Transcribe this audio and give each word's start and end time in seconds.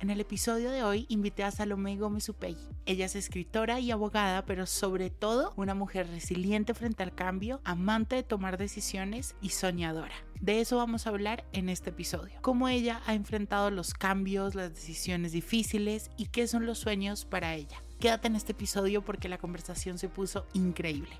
En 0.00 0.08
el 0.08 0.18
episodio 0.18 0.70
de 0.70 0.82
hoy 0.82 1.04
invité 1.10 1.44
a 1.44 1.50
Salomé 1.50 1.98
Gómez 1.98 2.26
Upey. 2.30 2.56
Ella 2.86 3.04
es 3.04 3.16
escritora 3.16 3.80
y 3.80 3.90
abogada, 3.90 4.46
pero 4.46 4.64
sobre 4.64 5.10
todo 5.10 5.52
una 5.56 5.74
mujer 5.74 6.08
resiliente 6.08 6.72
frente 6.72 7.02
al 7.02 7.14
cambio, 7.14 7.60
amante 7.64 8.16
de 8.16 8.22
tomar 8.22 8.56
decisiones 8.56 9.34
y 9.42 9.50
soñadora. 9.50 10.14
De 10.40 10.60
eso 10.60 10.78
vamos 10.78 11.06
a 11.06 11.10
hablar 11.10 11.44
en 11.52 11.68
este 11.68 11.90
episodio. 11.90 12.38
Cómo 12.40 12.70
ella 12.70 13.02
ha 13.04 13.12
enfrentado 13.12 13.70
los 13.70 13.92
cambios, 13.92 14.54
las 14.54 14.74
decisiones 14.74 15.32
difíciles 15.32 16.10
y 16.16 16.28
qué 16.28 16.46
son 16.46 16.64
los 16.64 16.78
sueños 16.78 17.26
para 17.26 17.54
ella. 17.54 17.82
Quédate 17.98 18.28
en 18.28 18.36
este 18.36 18.52
episodio 18.52 19.04
porque 19.04 19.28
la 19.28 19.36
conversación 19.36 19.98
se 19.98 20.08
puso 20.08 20.46
increíble. 20.54 21.14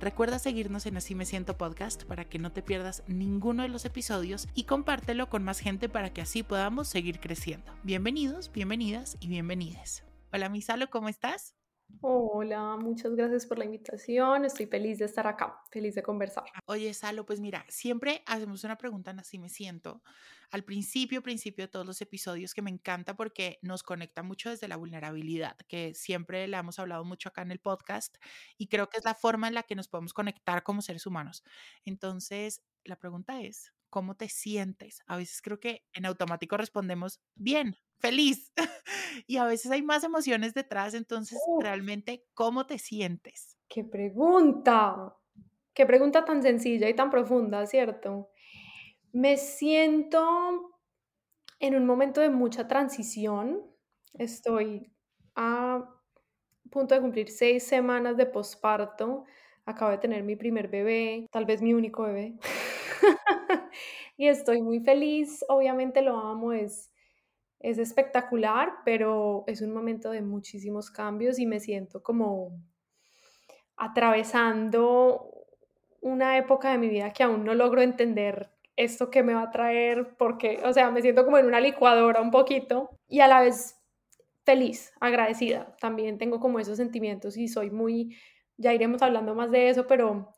Recuerda 0.00 0.38
seguirnos 0.38 0.86
en 0.86 0.96
Así 0.96 1.14
Me 1.14 1.26
Siento 1.26 1.58
Podcast 1.58 2.04
para 2.04 2.24
que 2.24 2.38
no 2.38 2.52
te 2.52 2.62
pierdas 2.62 3.02
ninguno 3.06 3.62
de 3.62 3.68
los 3.68 3.84
episodios 3.84 4.48
y 4.54 4.64
compártelo 4.64 5.28
con 5.28 5.44
más 5.44 5.60
gente 5.60 5.90
para 5.90 6.10
que 6.10 6.22
así 6.22 6.42
podamos 6.42 6.88
seguir 6.88 7.20
creciendo. 7.20 7.70
Bienvenidos, 7.82 8.50
bienvenidas 8.50 9.18
y 9.20 9.28
bienvenides. 9.28 10.02
Hola 10.32 10.48
Misalo, 10.48 10.88
¿cómo 10.88 11.10
estás? 11.10 11.59
Hola, 12.00 12.76
muchas 12.76 13.14
gracias 13.14 13.46
por 13.46 13.58
la 13.58 13.64
invitación. 13.64 14.44
Estoy 14.44 14.66
feliz 14.66 14.98
de 14.98 15.04
estar 15.04 15.26
acá, 15.26 15.60
feliz 15.70 15.94
de 15.94 16.02
conversar. 16.02 16.44
Oye, 16.66 16.92
Salo, 16.94 17.26
pues 17.26 17.40
mira, 17.40 17.64
siempre 17.68 18.22
hacemos 18.26 18.64
una 18.64 18.76
pregunta 18.76 19.14
Así 19.18 19.38
Me 19.38 19.48
Siento 19.48 20.02
al 20.50 20.64
principio, 20.64 21.22
principio 21.22 21.64
de 21.64 21.68
todos 21.68 21.86
los 21.86 22.00
episodios 22.00 22.54
que 22.54 22.62
me 22.62 22.70
encanta 22.70 23.14
porque 23.14 23.58
nos 23.62 23.82
conecta 23.82 24.22
mucho 24.22 24.50
desde 24.50 24.68
la 24.68 24.76
vulnerabilidad, 24.76 25.56
que 25.68 25.94
siempre 25.94 26.46
le 26.48 26.56
hemos 26.56 26.78
hablado 26.78 27.04
mucho 27.04 27.28
acá 27.28 27.42
en 27.42 27.52
el 27.52 27.60
podcast 27.60 28.16
y 28.58 28.66
creo 28.66 28.88
que 28.88 28.98
es 28.98 29.04
la 29.04 29.14
forma 29.14 29.48
en 29.48 29.54
la 29.54 29.62
que 29.62 29.76
nos 29.76 29.88
podemos 29.88 30.12
conectar 30.12 30.62
como 30.62 30.82
seres 30.82 31.06
humanos. 31.06 31.44
Entonces, 31.84 32.62
la 32.84 32.96
pregunta 32.96 33.40
es, 33.40 33.72
¿cómo 33.90 34.16
te 34.16 34.28
sientes? 34.28 35.02
A 35.06 35.16
veces 35.16 35.42
creo 35.42 35.60
que 35.60 35.84
en 35.92 36.06
automático 36.06 36.56
respondemos, 36.56 37.20
bien, 37.34 37.76
feliz. 37.98 38.52
y 39.26 39.36
a 39.36 39.44
veces 39.44 39.70
hay 39.70 39.82
más 39.82 40.04
emociones 40.04 40.54
detrás, 40.54 40.94
entonces, 40.94 41.38
realmente, 41.60 42.24
¿cómo 42.34 42.66
te 42.66 42.78
sientes? 42.78 43.56
¡Qué 43.68 43.84
pregunta! 43.84 45.16
Qué 45.74 45.86
pregunta 45.86 46.24
tan 46.24 46.42
sencilla 46.42 46.88
y 46.88 46.94
tan 46.94 47.10
profunda, 47.10 47.66
¿cierto? 47.66 48.30
Me 49.12 49.36
siento 49.36 50.70
en 51.60 51.76
un 51.76 51.86
momento 51.86 52.20
de 52.20 52.30
mucha 52.30 52.66
transición. 52.66 53.62
Estoy 54.14 54.92
a 55.36 55.88
punto 56.70 56.94
de 56.94 57.00
cumplir 57.00 57.30
seis 57.30 57.64
semanas 57.64 58.16
de 58.16 58.26
posparto. 58.26 59.24
Acabo 59.66 59.90
de 59.90 59.98
tener 59.98 60.22
mi 60.24 60.36
primer 60.36 60.68
bebé, 60.68 61.26
tal 61.30 61.44
vez 61.44 61.62
mi 61.62 61.74
único 61.74 62.04
bebé. 62.04 62.38
y 64.20 64.28
estoy 64.28 64.60
muy 64.60 64.80
feliz. 64.80 65.42
Obviamente 65.48 66.02
lo 66.02 66.14
amo, 66.18 66.52
es, 66.52 66.92
es 67.58 67.78
espectacular, 67.78 68.70
pero 68.84 69.44
es 69.46 69.62
un 69.62 69.72
momento 69.72 70.10
de 70.10 70.20
muchísimos 70.20 70.90
cambios 70.90 71.38
y 71.38 71.46
me 71.46 71.58
siento 71.58 72.02
como 72.02 72.52
atravesando 73.78 75.32
una 76.02 76.36
época 76.36 76.70
de 76.70 76.76
mi 76.76 76.90
vida 76.90 77.14
que 77.14 77.22
aún 77.22 77.44
no 77.44 77.54
logro 77.54 77.80
entender 77.80 78.50
esto 78.76 79.10
que 79.10 79.22
me 79.22 79.32
va 79.32 79.44
a 79.44 79.50
traer, 79.50 80.14
porque, 80.18 80.60
o 80.66 80.72
sea, 80.74 80.90
me 80.90 81.00
siento 81.00 81.24
como 81.24 81.38
en 81.38 81.46
una 81.46 81.60
licuadora 81.60 82.20
un 82.20 82.30
poquito 82.30 82.90
y 83.08 83.20
a 83.20 83.26
la 83.26 83.40
vez 83.40 83.78
feliz, 84.44 84.92
agradecida. 85.00 85.74
También 85.80 86.18
tengo 86.18 86.40
como 86.40 86.58
esos 86.60 86.76
sentimientos 86.76 87.38
y 87.38 87.48
soy 87.48 87.70
muy, 87.70 88.14
ya 88.58 88.74
iremos 88.74 89.00
hablando 89.00 89.34
más 89.34 89.50
de 89.50 89.70
eso, 89.70 89.86
pero 89.86 90.30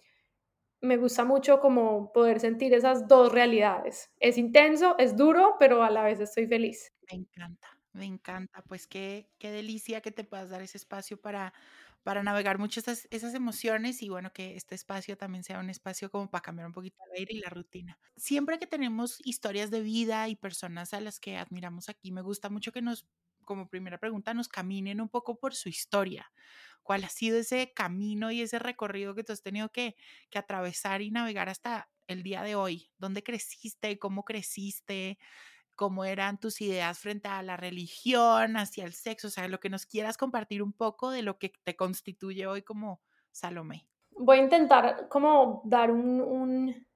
me 0.82 0.96
gusta 0.98 1.24
mucho 1.24 1.60
como 1.60 2.12
poder 2.12 2.40
sentir 2.40 2.74
esas 2.74 3.08
dos 3.08 3.32
realidades. 3.32 4.10
Es 4.20 4.38
intenso, 4.38 4.96
es 4.98 5.16
duro, 5.16 5.56
pero 5.58 5.82
a 5.82 5.90
la 5.90 6.02
vez 6.04 6.20
estoy 6.20 6.46
feliz. 6.46 6.92
Me 7.10 7.16
encanta, 7.18 7.68
me 7.92 8.04
encanta. 8.06 8.62
Pues 8.62 8.86
qué, 8.86 9.30
qué 9.38 9.50
delicia 9.50 10.00
que 10.00 10.12
te 10.12 10.24
puedas 10.24 10.50
dar 10.50 10.62
ese 10.62 10.78
espacio 10.78 11.20
para 11.20 11.52
para 12.04 12.24
navegar 12.24 12.58
mucho 12.58 12.80
esas, 12.80 13.06
esas 13.12 13.32
emociones 13.34 14.02
y 14.02 14.08
bueno, 14.08 14.32
que 14.32 14.56
este 14.56 14.74
espacio 14.74 15.16
también 15.16 15.44
sea 15.44 15.60
un 15.60 15.70
espacio 15.70 16.10
como 16.10 16.28
para 16.30 16.42
cambiar 16.42 16.66
un 16.66 16.72
poquito 16.72 16.96
el 17.12 17.20
aire 17.20 17.34
y 17.34 17.38
la 17.40 17.48
rutina. 17.50 17.96
Siempre 18.16 18.58
que 18.58 18.66
tenemos 18.66 19.18
historias 19.24 19.70
de 19.70 19.82
vida 19.82 20.28
y 20.28 20.34
personas 20.34 20.94
a 20.94 21.00
las 21.00 21.20
que 21.20 21.36
admiramos 21.36 21.88
aquí, 21.88 22.10
me 22.10 22.20
gusta 22.22 22.50
mucho 22.50 22.72
que 22.72 22.82
nos, 22.82 23.06
como 23.44 23.68
primera 23.68 23.98
pregunta, 23.98 24.34
nos 24.34 24.48
caminen 24.48 25.00
un 25.00 25.08
poco 25.08 25.38
por 25.38 25.54
su 25.54 25.68
historia. 25.68 26.32
¿Cuál 26.82 27.04
ha 27.04 27.08
sido 27.08 27.38
ese 27.38 27.72
camino 27.74 28.30
y 28.32 28.42
ese 28.42 28.58
recorrido 28.58 29.14
que 29.14 29.24
tú 29.24 29.32
has 29.32 29.42
tenido 29.42 29.70
que, 29.70 29.96
que 30.30 30.38
atravesar 30.38 31.02
y 31.02 31.10
navegar 31.10 31.48
hasta 31.48 31.88
el 32.06 32.22
día 32.22 32.42
de 32.42 32.56
hoy? 32.56 32.90
¿Dónde 32.98 33.22
creciste? 33.22 33.98
¿Cómo 33.98 34.24
creciste? 34.24 35.18
cómo 35.74 36.04
eran 36.04 36.38
tus 36.38 36.60
ideas 36.60 36.98
frente 36.98 37.28
a 37.28 37.42
la 37.42 37.56
religión, 37.56 38.56
hacia 38.56 38.84
el 38.84 38.92
sexo, 38.92 39.28
o 39.28 39.30
sea, 39.30 39.48
lo 39.48 39.60
que 39.60 39.70
nos 39.70 39.86
quieras 39.86 40.16
compartir 40.16 40.62
un 40.62 40.72
poco 40.72 41.10
de 41.10 41.22
lo 41.22 41.38
que 41.38 41.52
te 41.64 41.76
constituye 41.76 42.46
hoy 42.46 42.62
como 42.62 43.00
Salomé. 43.30 43.86
Voy 44.10 44.38
a 44.38 44.42
intentar 44.42 45.08
como 45.08 45.62
dar 45.64 45.90
un, 45.90 46.20
un, 46.20 46.86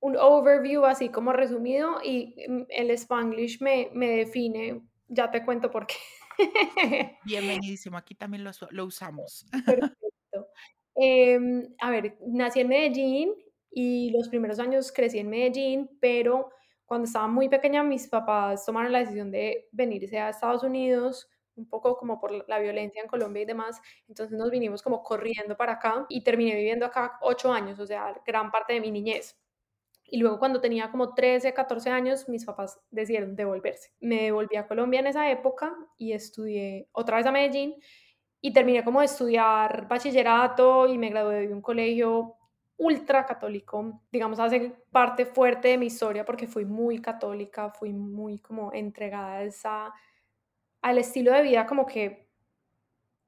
un 0.00 0.16
overview 0.16 0.84
así 0.84 1.08
como 1.08 1.32
resumido 1.32 1.96
y 2.02 2.34
mm, 2.48 2.62
el 2.68 2.90
spanglish 2.90 3.60
me, 3.60 3.90
me 3.92 4.08
define, 4.08 4.82
ya 5.08 5.30
te 5.30 5.44
cuento 5.44 5.70
por 5.70 5.86
qué. 5.86 5.94
Bienvenidísimo, 7.24 7.96
aquí 7.96 8.14
también 8.14 8.44
lo, 8.44 8.50
lo 8.70 8.84
usamos. 8.84 9.46
Perfecto. 9.64 10.48
Em, 10.96 11.74
a 11.80 11.90
ver, 11.90 12.18
nací 12.26 12.60
en 12.60 12.68
Medellín 12.68 13.34
y 13.70 14.10
los 14.10 14.28
primeros 14.28 14.58
años 14.58 14.92
crecí 14.92 15.18
en 15.18 15.28
Medellín, 15.28 15.90
pero 16.00 16.50
cuando 16.86 17.06
estaba 17.06 17.26
muy 17.26 17.48
pequeña, 17.48 17.82
mis 17.82 18.08
papás 18.08 18.64
tomaron 18.64 18.92
la 18.92 19.00
decisión 19.00 19.30
de 19.30 19.68
venirse 19.72 20.18
a 20.18 20.28
Estados 20.28 20.62
Unidos, 20.62 21.28
un 21.56 21.68
poco 21.68 21.96
como 21.96 22.20
por 22.20 22.48
la 22.48 22.58
violencia 22.58 23.02
en 23.02 23.08
Colombia 23.08 23.42
y 23.42 23.46
demás. 23.46 23.80
Entonces 24.08 24.36
nos 24.36 24.50
vinimos 24.50 24.82
como 24.82 25.02
corriendo 25.02 25.56
para 25.56 25.74
acá 25.74 26.06
y 26.08 26.22
terminé 26.22 26.54
viviendo 26.54 26.86
acá 26.86 27.18
ocho 27.22 27.52
años, 27.52 27.78
o 27.78 27.86
sea, 27.86 28.14
gran 28.26 28.50
parte 28.50 28.74
de 28.74 28.80
mi 28.80 28.90
niñez. 28.90 29.36
Y 30.06 30.18
luego 30.18 30.38
cuando 30.38 30.60
tenía 30.60 30.90
como 30.90 31.14
13, 31.14 31.54
14 31.54 31.90
años, 31.90 32.28
mis 32.28 32.44
papás 32.44 32.80
decidieron 32.90 33.34
devolverse. 33.34 33.92
Me 34.00 34.24
devolví 34.24 34.56
a 34.56 34.66
Colombia 34.66 35.00
en 35.00 35.08
esa 35.08 35.30
época 35.30 35.74
y 35.96 36.12
estudié 36.12 36.88
otra 36.92 37.16
vez 37.16 37.26
a 37.26 37.32
Medellín 37.32 37.74
y 38.40 38.52
terminé 38.52 38.84
como 38.84 39.00
de 39.00 39.06
estudiar 39.06 39.88
bachillerato 39.88 40.86
y 40.86 40.98
me 40.98 41.08
gradué 41.08 41.48
de 41.48 41.54
un 41.54 41.62
colegio 41.62 42.36
ultra 42.76 43.24
católico, 43.24 44.02
digamos, 44.10 44.38
hace 44.40 44.74
parte 44.90 45.26
fuerte 45.26 45.68
de 45.68 45.78
mi 45.78 45.86
historia 45.86 46.24
porque 46.24 46.46
fui 46.46 46.64
muy 46.64 47.00
católica, 47.00 47.70
fui 47.70 47.92
muy 47.92 48.38
como 48.38 48.72
entregada 48.72 49.42
esa, 49.42 49.94
al 50.82 50.98
estilo 50.98 51.32
de 51.32 51.42
vida 51.42 51.66
como 51.66 51.86
que 51.86 52.28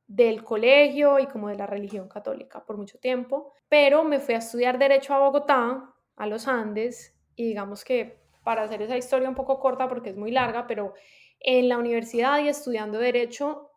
del 0.07 0.45
colegio 0.45 1.19
y 1.19 1.27
como 1.27 1.49
de 1.49 1.57
la 1.57 1.67
religión 1.67 2.09
católica 2.09 2.65
por 2.65 2.77
mucho 2.77 2.99
tiempo, 2.99 3.53
pero 3.69 4.05
me 4.05 4.21
fui 4.21 4.35
a 4.35 4.39
estudiar 4.39 4.79
derecho 4.79 5.15
a 5.15 5.19
Bogotá, 5.19 5.95
a 6.17 6.27
los 6.27 6.49
Andes, 6.49 7.15
y 7.37 7.47
digamos 7.47 7.85
que 7.85 8.19
para 8.45 8.63
hacer 8.63 8.83
esa 8.83 8.97
historia 8.97 9.29
un 9.29 9.35
poco 9.35 9.59
corta 9.59 9.89
porque 9.89 10.11
es 10.11 10.17
muy 10.17 10.31
larga, 10.31 10.67
pero 10.67 10.95
en 11.41 11.69
la 11.69 11.79
universidad 11.79 12.41
y 12.41 12.49
estudiando 12.49 12.99
derecho, 12.99 13.71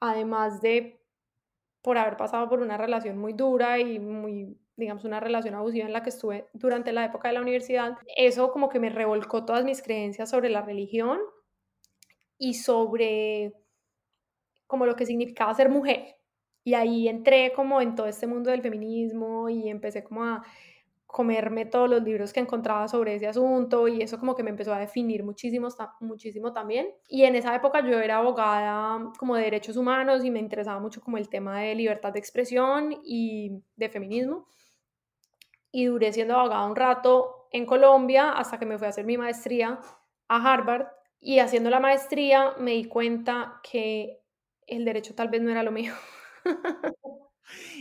además 0.00 0.60
de 0.60 1.00
por 1.82 1.98
haber 1.98 2.16
pasado 2.16 2.48
por 2.48 2.60
una 2.60 2.76
relación 2.76 3.18
muy 3.18 3.32
dura 3.32 3.78
y 3.78 3.98
muy 3.98 4.56
digamos, 4.76 5.04
una 5.04 5.20
relación 5.20 5.54
abusiva 5.54 5.86
en 5.86 5.92
la 5.92 6.02
que 6.02 6.10
estuve 6.10 6.48
durante 6.52 6.92
la 6.92 7.04
época 7.04 7.28
de 7.28 7.34
la 7.34 7.42
universidad, 7.42 7.98
eso 8.16 8.50
como 8.50 8.68
que 8.68 8.80
me 8.80 8.90
revolcó 8.90 9.44
todas 9.44 9.64
mis 9.64 9.82
creencias 9.82 10.30
sobre 10.30 10.48
la 10.48 10.62
religión 10.62 11.18
y 12.38 12.54
sobre 12.54 13.52
como 14.66 14.86
lo 14.86 14.96
que 14.96 15.06
significaba 15.06 15.54
ser 15.54 15.68
mujer. 15.68 16.16
Y 16.64 16.74
ahí 16.74 17.08
entré 17.08 17.52
como 17.52 17.80
en 17.80 17.94
todo 17.94 18.06
este 18.06 18.26
mundo 18.26 18.50
del 18.50 18.62
feminismo 18.62 19.48
y 19.48 19.68
empecé 19.68 20.02
como 20.02 20.24
a 20.24 20.44
comerme 21.12 21.66
todos 21.66 21.88
los 21.88 22.02
libros 22.02 22.32
que 22.32 22.40
encontraba 22.40 22.88
sobre 22.88 23.14
ese 23.14 23.28
asunto 23.28 23.86
y 23.86 24.02
eso 24.02 24.18
como 24.18 24.34
que 24.34 24.42
me 24.42 24.50
empezó 24.50 24.74
a 24.74 24.78
definir 24.78 25.22
muchísimo, 25.24 25.68
muchísimo 26.00 26.52
también. 26.52 26.88
Y 27.08 27.24
en 27.24 27.36
esa 27.36 27.54
época 27.54 27.80
yo 27.86 28.00
era 28.00 28.16
abogada 28.16 29.12
como 29.18 29.36
de 29.36 29.44
derechos 29.44 29.76
humanos 29.76 30.24
y 30.24 30.30
me 30.30 30.40
interesaba 30.40 30.80
mucho 30.80 31.00
como 31.02 31.18
el 31.18 31.28
tema 31.28 31.60
de 31.60 31.74
libertad 31.74 32.12
de 32.12 32.18
expresión 32.18 32.96
y 33.04 33.62
de 33.76 33.88
feminismo 33.90 34.48
y 35.70 35.86
duré 35.86 36.12
siendo 36.12 36.36
abogada 36.38 36.66
un 36.66 36.76
rato 36.76 37.48
en 37.50 37.66
Colombia 37.66 38.32
hasta 38.32 38.58
que 38.58 38.66
me 38.66 38.78
fui 38.78 38.86
a 38.86 38.90
hacer 38.90 39.04
mi 39.04 39.18
maestría 39.18 39.80
a 40.28 40.52
Harvard 40.52 40.86
y 41.20 41.38
haciendo 41.38 41.70
la 41.70 41.80
maestría 41.80 42.54
me 42.58 42.72
di 42.72 42.84
cuenta 42.86 43.60
que 43.62 44.20
el 44.66 44.84
derecho 44.84 45.14
tal 45.14 45.28
vez 45.28 45.42
no 45.42 45.50
era 45.50 45.62
lo 45.62 45.72
mío. 45.72 45.94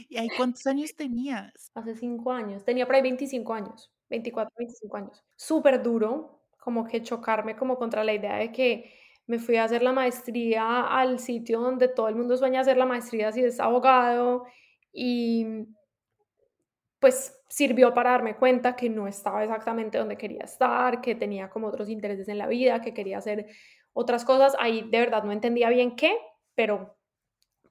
¿Y 0.10 0.18
ahí 0.18 0.30
cuántos 0.36 0.66
años 0.68 0.96
tenías? 0.96 1.72
Hace 1.76 1.96
cinco 1.96 2.32
años, 2.32 2.64
tenía 2.66 2.86
por 2.86 2.96
ahí 2.96 3.02
25 3.02 3.54
años, 3.54 3.92
24, 4.10 4.54
25 4.58 4.98
años. 4.98 5.24
Súper 5.36 5.82
duro, 5.82 6.42
como 6.60 6.86
que 6.86 7.02
chocarme 7.02 7.56
como 7.56 7.78
contra 7.78 8.04
la 8.04 8.14
idea 8.14 8.36
de 8.38 8.52
que 8.52 8.94
me 9.28 9.40
fui 9.40 9.56
a 9.58 9.64
hacer 9.64 9.84
la 9.84 9.94
maestría 9.94 10.82
al 10.82 11.20
sitio 11.20 11.62
donde 11.62 11.88
todo 11.88 12.08
el 12.10 12.16
mundo 12.16 12.36
sueña 12.38 12.62
hacer 12.62 12.78
la 12.78 12.86
maestría 12.86 13.32
si 13.32 13.44
es 13.44 13.60
abogado 13.60 14.46
y 14.92 15.66
pues 17.00 17.42
sirvió 17.50 17.94
para 17.94 18.12
darme 18.12 18.36
cuenta 18.36 18.76
que 18.76 18.88
no 18.90 19.08
estaba 19.08 19.44
exactamente 19.44 19.98
donde 19.98 20.18
quería 20.18 20.44
estar, 20.44 21.02
que 21.02 21.16
tenía 21.16 21.50
como 21.50 21.68
otros 21.68 21.90
intereses 21.90 22.28
en 22.28 22.38
la 22.38 22.48
vida, 22.48 22.82
que 22.82 22.94
quería 22.94 23.18
hacer 23.18 23.48
otras 23.94 24.24
cosas. 24.24 24.56
Ahí 24.60 24.84
de 24.90 25.00
verdad 25.00 25.24
no 25.24 25.32
entendía 25.32 25.70
bien 25.70 25.96
qué, 25.96 26.16
pero 26.54 26.96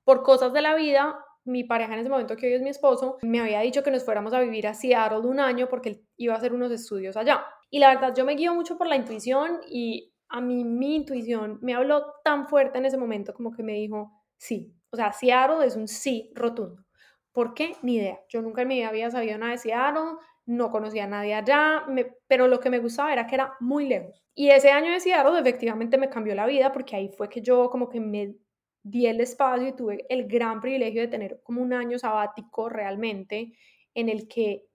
por 0.05 0.23
cosas 0.23 0.53
de 0.53 0.63
la 0.63 0.75
vida, 0.75 1.17
mi 1.51 1.65
pareja 1.65 1.93
en 1.95 2.01
ese 2.01 2.09
momento, 2.09 2.37
que 2.37 2.47
hoy 2.47 2.55
es 2.55 2.63
mi 2.63 2.71
esposo, 2.71 3.19
me 3.23 3.41
había 3.41 3.61
dicho 3.61 3.83
que 3.83 3.91
nos 3.91 4.05
fuéramos 4.05 4.33
a 4.33 4.41
vivir 4.41 4.67
a 4.67 4.75
Seattle 4.75 5.19
un 5.19 5.41
año 5.41 5.69
porque 5.69 5.89
él 5.91 6.07
iba 6.17 6.35
a 6.35 6.39
hacer 6.39 6.53
unos 6.53 6.71
estudios 6.71 7.17
allá. 7.17 7.45
Y 7.71 7.79
la 7.79 7.95
verdad, 7.95 8.15
yo 8.17 8.25
me 8.25 8.35
guío 8.35 8.55
mucho 8.55 8.79
por 8.79 8.87
la 8.87 8.97
intuición 8.97 9.61
y 9.69 10.13
a 10.29 10.41
mí 10.41 10.65
mi 10.65 10.97
intuición 10.97 11.59
me 11.61 11.75
habló 11.75 12.15
tan 12.25 12.49
fuerte 12.49 12.79
en 12.79 12.87
ese 12.87 12.97
momento 12.97 13.35
como 13.35 13.53
que 13.53 13.63
me 13.63 13.73
dijo, 13.75 14.13
sí, 14.37 14.75
o 14.91 14.97
sea, 14.97 15.13
Seattle 15.13 15.67
es 15.67 15.77
un 15.77 15.89
sí 15.89 16.33
rotundo. 16.35 16.85
¿Por 17.33 17.55
qué? 17.55 17.77
Ni 17.83 17.97
idea. 17.97 18.21
Yo 18.29 18.43
nunca 18.43 18.63
en 18.63 18.69
mi 18.69 18.77
vida 18.77 18.89
había 18.89 19.11
sabido 19.11 19.39
nada 19.39 19.53
de 19.53 19.59
Seattle, 19.59 20.17
no 20.47 20.71
conocía 20.71 21.05
a 21.05 21.07
nadie 21.07 21.35
allá, 21.35 21.85
pero 22.27 22.49
lo 22.49 22.59
que 22.59 22.71
me 22.71 22.81
gustaba 22.81 23.13
era 23.13 23.27
que 23.27 23.37
era 23.37 23.55
muy 23.61 23.87
lejos. 23.87 24.25
Y 24.35 24.51
ese 24.51 24.71
año 24.71 24.93
de 24.93 25.01
Seattle 25.01 25.39
efectivamente 25.39 25.99
me 25.99 26.09
cambió 26.09 26.35
la 26.35 26.47
vida 26.47 26.73
porque 26.73 26.97
ahí 26.97 27.09
fue 27.09 27.29
que 27.29 27.41
yo 27.41 27.71
como 27.71 27.89
que 27.89 28.01
me 28.01 28.35
di 28.83 29.07
el 29.07 29.21
espacio 29.21 29.69
y 29.69 29.77
tuve 29.77 30.07
el 30.09 30.27
gran 30.27 30.61
privilegio 30.61 31.03
de 31.03 31.09
tener 31.09 31.43
como 31.43 31.63
un 31.63 31.73
año 31.73 31.99
sabático 31.99 32.69
realmente 32.69 33.53
en 33.95 34.09
el 34.09 34.29
que 34.29 34.67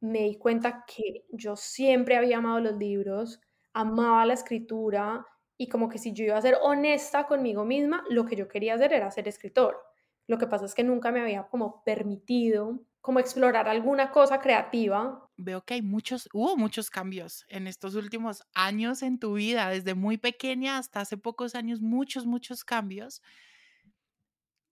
me 0.00 0.20
di 0.24 0.36
cuenta 0.36 0.84
que 0.86 1.24
yo 1.30 1.56
siempre 1.56 2.16
había 2.16 2.38
amado 2.38 2.60
los 2.60 2.76
libros, 2.76 3.40
amaba 3.72 4.26
la 4.26 4.34
escritura 4.34 5.26
y 5.56 5.68
como 5.68 5.88
que 5.88 5.98
si 5.98 6.12
yo 6.12 6.24
iba 6.24 6.36
a 6.36 6.42
ser 6.42 6.58
honesta 6.62 7.26
conmigo 7.26 7.64
misma, 7.64 8.04
lo 8.10 8.26
que 8.26 8.36
yo 8.36 8.48
quería 8.48 8.74
hacer 8.74 8.92
era 8.92 9.10
ser 9.10 9.28
escritor. 9.28 9.80
Lo 10.26 10.38
que 10.38 10.46
pasa 10.46 10.64
es 10.66 10.74
que 10.74 10.84
nunca 10.84 11.10
me 11.10 11.20
había 11.20 11.48
como 11.48 11.82
permitido 11.84 12.80
como 13.00 13.20
explorar 13.20 13.68
alguna 13.68 14.10
cosa 14.10 14.40
creativa. 14.40 15.28
Veo 15.36 15.62
que 15.64 15.74
hay 15.74 15.82
muchos, 15.82 16.28
hubo 16.32 16.56
muchos 16.56 16.88
cambios 16.90 17.44
en 17.48 17.66
estos 17.66 17.96
últimos 17.96 18.44
años 18.54 19.02
en 19.02 19.18
tu 19.18 19.34
vida, 19.34 19.68
desde 19.68 19.94
muy 19.94 20.16
pequeña 20.16 20.78
hasta 20.78 21.00
hace 21.00 21.18
pocos 21.18 21.54
años, 21.54 21.82
muchos, 21.82 22.24
muchos 22.24 22.64
cambios. 22.64 23.20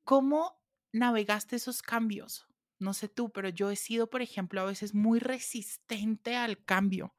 ¿Cómo 0.04 0.60
navegaste 0.92 1.56
esos 1.56 1.82
cambios? 1.82 2.46
No 2.78 2.94
sé 2.94 3.08
tú, 3.08 3.30
pero 3.30 3.48
yo 3.48 3.70
he 3.70 3.76
sido, 3.76 4.10
por 4.10 4.22
ejemplo, 4.22 4.60
a 4.60 4.64
veces 4.64 4.94
muy 4.94 5.20
resistente 5.20 6.36
al 6.36 6.64
cambio. 6.64 7.14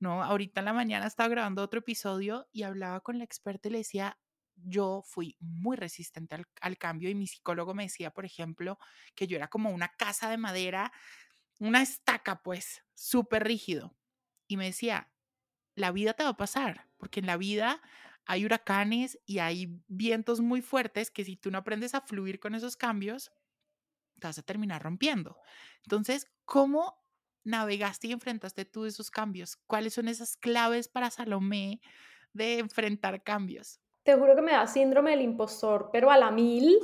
¿no? 0.00 0.22
Ahorita 0.22 0.60
en 0.60 0.66
la 0.66 0.72
mañana 0.72 1.06
estaba 1.06 1.28
grabando 1.28 1.62
otro 1.62 1.80
episodio 1.80 2.48
y 2.52 2.62
hablaba 2.62 3.00
con 3.00 3.18
la 3.18 3.24
experta 3.24 3.68
y 3.68 3.72
le 3.72 3.78
decía, 3.78 4.18
yo 4.56 5.02
fui 5.04 5.36
muy 5.40 5.76
resistente 5.76 6.36
al, 6.60 6.78
cambio 6.78 7.10
y 7.10 7.14
mi 7.14 7.26
psicólogo 7.26 7.74
me 7.74 7.84
decía, 7.84 8.10
por 8.12 8.24
ejemplo, 8.24 8.78
que 9.14 9.26
yo 9.26 9.36
era 9.36 9.48
como 9.48 9.70
una 9.70 9.88
casa 9.88 10.30
de 10.30 10.38
madera, 10.38 10.92
una 11.58 11.82
estaca, 11.82 12.42
pues, 12.42 12.84
súper 12.94 13.44
rígido. 13.44 13.96
Y 14.46 14.56
me 14.56 14.66
decía, 14.66 15.10
la 15.74 15.90
vida 15.90 16.14
te 16.14 16.22
va 16.22 16.30
a 16.30 16.36
pasar, 16.36 16.88
porque 16.96 17.20
en 17.20 17.26
la 17.26 17.36
vida 17.36 17.80
hay 18.26 18.44
huracanes 18.44 19.18
y 19.26 19.38
hay 19.38 19.80
vientos 19.88 20.40
muy 20.40 20.62
fuertes 20.62 21.10
que 21.10 21.24
si 21.24 21.36
tú 21.36 21.50
no 21.50 21.58
aprendes 21.58 21.94
a 21.94 22.00
fluir 22.00 22.40
con 22.40 22.54
esos 22.54 22.76
cambios, 22.76 23.32
te 24.20 24.26
vas 24.26 24.38
a 24.38 24.42
terminar 24.42 24.82
rompiendo. 24.82 25.36
Entonces, 25.82 26.26
¿cómo 26.44 27.02
navegaste 27.44 28.08
y 28.08 28.12
enfrentaste 28.12 28.64
tú 28.64 28.86
esos 28.86 29.10
cambios? 29.10 29.56
¿Cuáles 29.66 29.94
son 29.94 30.08
esas 30.08 30.36
claves 30.36 30.88
para 30.88 31.10
Salomé 31.10 31.80
de 32.32 32.58
enfrentar 32.58 33.22
cambios? 33.22 33.80
te 34.04 34.14
juro 34.14 34.36
que 34.36 34.42
me 34.42 34.52
da 34.52 34.66
síndrome 34.66 35.10
del 35.10 35.22
impostor, 35.22 35.88
pero 35.90 36.10
a 36.10 36.18
la 36.18 36.30
mil, 36.30 36.78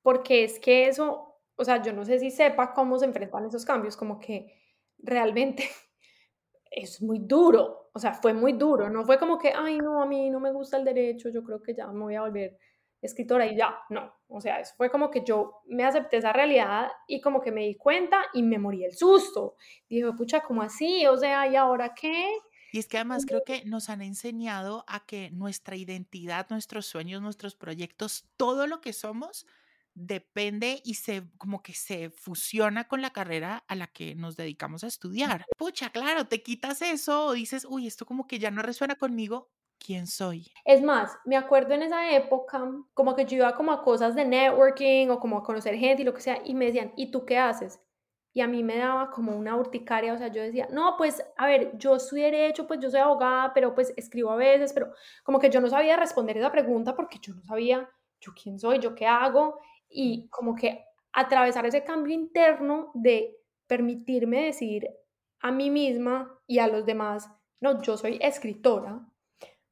porque 0.00 0.44
es 0.44 0.58
que 0.60 0.86
eso, 0.86 1.40
o 1.56 1.64
sea, 1.64 1.82
yo 1.82 1.92
no 1.92 2.04
sé 2.04 2.20
si 2.20 2.30
sepa 2.30 2.72
cómo 2.72 2.98
se 2.98 3.04
enfrentan 3.04 3.44
esos 3.44 3.64
cambios, 3.64 3.96
como 3.96 4.18
que 4.18 4.54
realmente 4.98 5.68
es 6.70 7.00
muy 7.02 7.18
duro, 7.20 7.90
o 7.92 7.98
sea, 7.98 8.12
fue 8.14 8.32
muy 8.32 8.52
duro, 8.52 8.90
no 8.90 9.04
fue 9.04 9.18
como 9.18 9.38
que, 9.38 9.52
ay, 9.54 9.78
no, 9.78 10.02
a 10.02 10.06
mí 10.06 10.30
no 10.30 10.40
me 10.40 10.52
gusta 10.52 10.76
el 10.76 10.84
derecho, 10.84 11.28
yo 11.28 11.42
creo 11.42 11.62
que 11.62 11.74
ya 11.74 11.86
me 11.88 12.04
voy 12.04 12.14
a 12.14 12.22
volver 12.22 12.58
escritora 13.00 13.46
y 13.46 13.56
ya, 13.56 13.78
no, 13.90 14.12
o 14.28 14.40
sea, 14.40 14.60
eso 14.60 14.74
fue 14.76 14.90
como 14.90 15.10
que 15.10 15.22
yo 15.24 15.62
me 15.66 15.84
acepté 15.84 16.16
esa 16.16 16.32
realidad 16.32 16.88
y 17.06 17.20
como 17.20 17.40
que 17.40 17.52
me 17.52 17.62
di 17.62 17.76
cuenta 17.76 18.24
y 18.32 18.42
me 18.42 18.58
morí 18.58 18.84
el 18.84 18.96
susto. 18.96 19.54
Dije, 19.88 20.12
pucha, 20.12 20.40
¿cómo 20.40 20.62
así? 20.62 21.06
O 21.06 21.16
sea, 21.16 21.46
¿y 21.46 21.56
ahora 21.56 21.94
qué? 21.94 22.36
Y 22.72 22.78
es 22.78 22.88
que 22.88 22.98
además 22.98 23.24
creo 23.26 23.42
que 23.44 23.64
nos 23.64 23.88
han 23.88 24.02
enseñado 24.02 24.84
a 24.88 25.06
que 25.06 25.30
nuestra 25.30 25.76
identidad, 25.76 26.46
nuestros 26.50 26.86
sueños, 26.86 27.22
nuestros 27.22 27.54
proyectos, 27.54 28.26
todo 28.36 28.66
lo 28.66 28.80
que 28.80 28.92
somos 28.92 29.46
depende 29.96 30.80
y 30.84 30.94
se 30.94 31.24
como 31.38 31.62
que 31.62 31.72
se 31.72 32.10
fusiona 32.10 32.86
con 32.86 33.00
la 33.02 33.10
carrera 33.10 33.64
a 33.66 33.74
la 33.74 33.86
que 33.86 34.14
nos 34.14 34.36
dedicamos 34.36 34.84
a 34.84 34.88
estudiar. 34.88 35.46
Pucha, 35.56 35.90
claro, 35.90 36.28
te 36.28 36.42
quitas 36.42 36.82
eso 36.82 37.26
o 37.26 37.32
dices, 37.32 37.66
uy, 37.68 37.86
esto 37.86 38.04
como 38.06 38.26
que 38.26 38.38
ya 38.38 38.50
no 38.50 38.62
resuena 38.62 38.96
conmigo. 38.96 39.50
¿Quién 39.78 40.06
soy? 40.06 40.46
Es 40.64 40.82
más, 40.82 41.16
me 41.24 41.36
acuerdo 41.36 41.74
en 41.74 41.82
esa 41.82 42.10
época, 42.12 42.70
como 42.92 43.14
que 43.14 43.24
yo 43.24 43.36
iba 43.38 43.54
como 43.54 43.72
a 43.72 43.82
cosas 43.82 44.14
de 44.14 44.24
networking 44.24 45.08
o 45.08 45.20
como 45.20 45.38
a 45.38 45.42
conocer 45.42 45.76
gente 45.76 46.02
y 46.02 46.04
lo 46.04 46.12
que 46.14 46.20
sea, 46.20 46.40
y 46.44 46.54
me 46.54 46.66
decían, 46.66 46.92
¿y 46.96 47.10
tú 47.10 47.24
qué 47.24 47.38
haces? 47.38 47.80
y 48.34 48.42
a 48.42 48.46
mí 48.48 48.62
me 48.62 48.76
daba 48.76 49.10
como 49.10 49.34
una 49.34 49.56
urticaria, 49.56 50.12
o 50.12 50.18
sea, 50.18 50.28
yo 50.28 50.42
decía, 50.42 50.68
no, 50.70 50.96
pues, 50.98 51.24
a 51.38 51.46
ver, 51.46 51.72
yo 51.78 51.98
soy 51.98 52.20
derecho, 52.20 52.66
pues 52.66 52.80
yo 52.80 52.90
soy 52.90 53.00
abogada, 53.00 53.54
pero 53.54 53.74
pues 53.74 53.94
escribo 53.96 54.30
a 54.30 54.36
veces, 54.36 54.74
pero 54.74 54.92
como 55.24 55.38
que 55.38 55.48
yo 55.48 55.58
no 55.62 55.68
sabía 55.68 55.96
responder 55.96 56.36
esa 56.36 56.52
pregunta 56.52 56.94
porque 56.94 57.18
yo 57.18 57.34
no 57.34 57.42
sabía 57.44 57.88
yo 58.20 58.32
quién 58.34 58.58
soy, 58.58 58.78
yo 58.78 58.94
qué 58.94 59.06
hago, 59.06 59.58
y 59.88 60.28
como 60.28 60.54
que 60.54 60.84
atravesar 61.12 61.66
ese 61.66 61.84
cambio 61.84 62.14
interno 62.14 62.90
de 62.94 63.36
permitirme 63.66 64.44
decir 64.46 64.88
a 65.40 65.50
mí 65.50 65.70
misma 65.70 66.38
y 66.46 66.58
a 66.58 66.66
los 66.66 66.84
demás, 66.84 67.30
no, 67.60 67.82
yo 67.82 67.96
soy 67.96 68.18
escritora, 68.20 69.06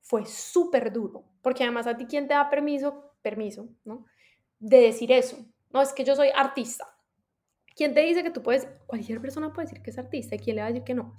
fue 0.00 0.26
súper 0.26 0.92
duro, 0.92 1.25
porque 1.42 1.64
además 1.64 1.87
a 1.87 1.97
ti 1.97 2.06
quién 2.06 2.28
te 2.28 2.35
da 2.35 2.49
permiso, 2.50 3.12
permiso, 3.23 3.68
¿no? 3.85 4.06
De 4.59 4.80
decir 4.80 5.12
eso, 5.12 5.38
no, 5.71 5.83
es 5.83 5.92
que 5.92 6.04
yo 6.04 6.14
soy 6.14 6.28
artista, 6.35 6.94
¿Quién 7.76 7.92
te 7.92 8.00
dice 8.00 8.23
que 8.23 8.30
tú 8.30 8.42
puedes, 8.42 8.68
cualquier 8.87 9.21
persona 9.21 9.52
puede 9.52 9.66
decir 9.66 9.83
que 9.83 9.90
es 9.90 9.99
artista 9.99 10.37
y 10.37 10.38
quién 10.38 10.56
le 10.56 10.62
va 10.62 10.68
a 10.68 10.71
decir 10.71 10.85
que 10.85 10.94
no? 10.94 11.16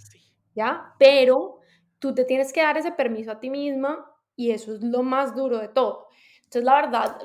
¿Ya? 0.56 0.94
Pero 0.98 1.60
tú 2.00 2.14
te 2.14 2.24
tienes 2.24 2.54
que 2.54 2.62
dar 2.62 2.78
ese 2.78 2.94
permiso 2.94 3.32
a 3.32 3.40
ti 3.40 3.50
misma 3.50 4.10
y 4.36 4.52
eso 4.52 4.74
es 4.74 4.82
lo 4.82 5.04
más 5.04 5.36
duro 5.36 5.58
de 5.58 5.68
todo. 5.68 6.08
Entonces, 6.38 6.64
la 6.64 6.76
verdad, 6.76 7.18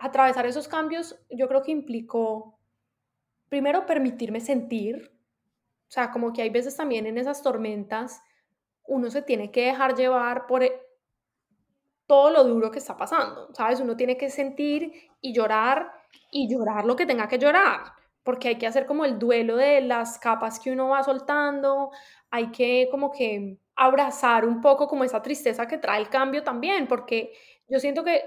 atravesar 0.00 0.46
esos 0.46 0.68
cambios 0.68 1.18
yo 1.30 1.48
creo 1.48 1.62
que 1.62 1.72
implicó, 1.72 2.58
primero, 3.48 3.86
permitirme 3.86 4.40
sentir, 4.40 5.12
o 5.88 5.90
sea, 5.90 6.10
como 6.10 6.32
que 6.32 6.42
hay 6.42 6.50
veces 6.50 6.76
también 6.76 7.06
en 7.06 7.18
esas 7.18 7.42
tormentas 7.42 8.22
uno 8.84 9.10
se 9.10 9.22
tiene 9.22 9.50
que 9.50 9.66
dejar 9.66 9.94
llevar 9.94 10.46
por 10.46 10.62
e, 10.62 10.80
todo 12.06 12.30
lo 12.30 12.44
duro 12.44 12.70
que 12.70 12.78
está 12.78 12.96
pasando, 12.96 13.52
¿sabes? 13.54 13.80
Uno 13.80 13.96
tiene 13.96 14.16
que 14.16 14.30
sentir 14.30 14.92
y 15.20 15.34
llorar 15.34 15.92
y 16.30 16.48
llorar 16.48 16.86
lo 16.86 16.96
que 16.96 17.04
tenga 17.04 17.28
que 17.28 17.38
llorar 17.38 17.92
porque 18.28 18.48
hay 18.48 18.58
que 18.58 18.66
hacer 18.66 18.84
como 18.84 19.06
el 19.06 19.18
duelo 19.18 19.56
de 19.56 19.80
las 19.80 20.18
capas 20.18 20.60
que 20.60 20.70
uno 20.70 20.88
va 20.88 21.02
soltando, 21.02 21.92
hay 22.30 22.50
que 22.50 22.86
como 22.90 23.10
que 23.10 23.56
abrazar 23.74 24.44
un 24.44 24.60
poco 24.60 24.86
como 24.86 25.02
esa 25.02 25.22
tristeza 25.22 25.66
que 25.66 25.78
trae 25.78 25.98
el 25.98 26.10
cambio 26.10 26.42
también, 26.42 26.86
porque 26.86 27.32
yo 27.70 27.80
siento 27.80 28.04
que 28.04 28.22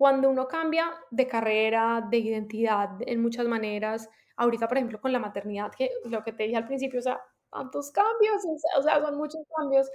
cuando 0.00 0.30
uno 0.30 0.48
cambia 0.48 0.90
de 1.10 1.26
carrera, 1.26 2.02
de 2.10 2.16
identidad, 2.16 2.88
en 3.00 3.20
muchas 3.20 3.46
maneras, 3.46 4.08
ahorita 4.34 4.66
por 4.66 4.78
ejemplo 4.78 4.98
con 4.98 5.12
la 5.12 5.18
maternidad, 5.18 5.70
que 5.76 5.90
lo 6.06 6.24
que 6.24 6.32
te 6.32 6.44
dije 6.44 6.56
al 6.56 6.66
principio, 6.66 7.00
o 7.00 7.02
sea, 7.02 7.20
tantos 7.52 7.90
cambios, 7.90 8.42
o 8.78 8.82
sea, 8.82 8.98
son 8.98 9.18
muchos 9.18 9.42
cambios, 9.54 9.90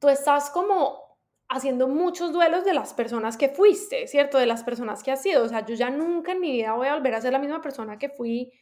tú 0.00 0.08
estás 0.08 0.50
como 0.50 1.00
haciendo 1.48 1.86
muchos 1.86 2.32
duelos 2.32 2.64
de 2.64 2.74
las 2.74 2.92
personas 2.92 3.36
que 3.36 3.50
fuiste, 3.50 4.08
¿cierto? 4.08 4.36
De 4.36 4.46
las 4.46 4.64
personas 4.64 5.04
que 5.04 5.12
has 5.12 5.22
sido. 5.22 5.44
O 5.44 5.48
sea, 5.48 5.64
yo 5.64 5.76
ya 5.76 5.88
nunca 5.90 6.32
en 6.32 6.40
mi 6.40 6.50
vida 6.50 6.72
voy 6.72 6.88
a 6.88 6.94
volver 6.96 7.14
a 7.14 7.20
ser 7.20 7.32
la 7.32 7.38
misma 7.38 7.60
persona 7.60 8.00
que 8.00 8.08
fui 8.08 8.52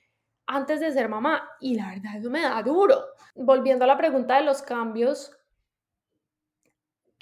antes 0.46 0.80
de 0.80 0.92
ser 0.92 1.08
mamá. 1.08 1.49
Y 1.61 1.76
la 1.76 1.88
verdad, 1.88 2.18
eso 2.18 2.28
me 2.28 2.42
da 2.42 2.62
duro. 2.62 3.06
Volviendo 3.37 3.84
a 3.84 3.88
la 3.88 3.96
pregunta 3.96 4.37
de 4.37 4.42
los 4.42 4.61
cambios, 4.61 5.34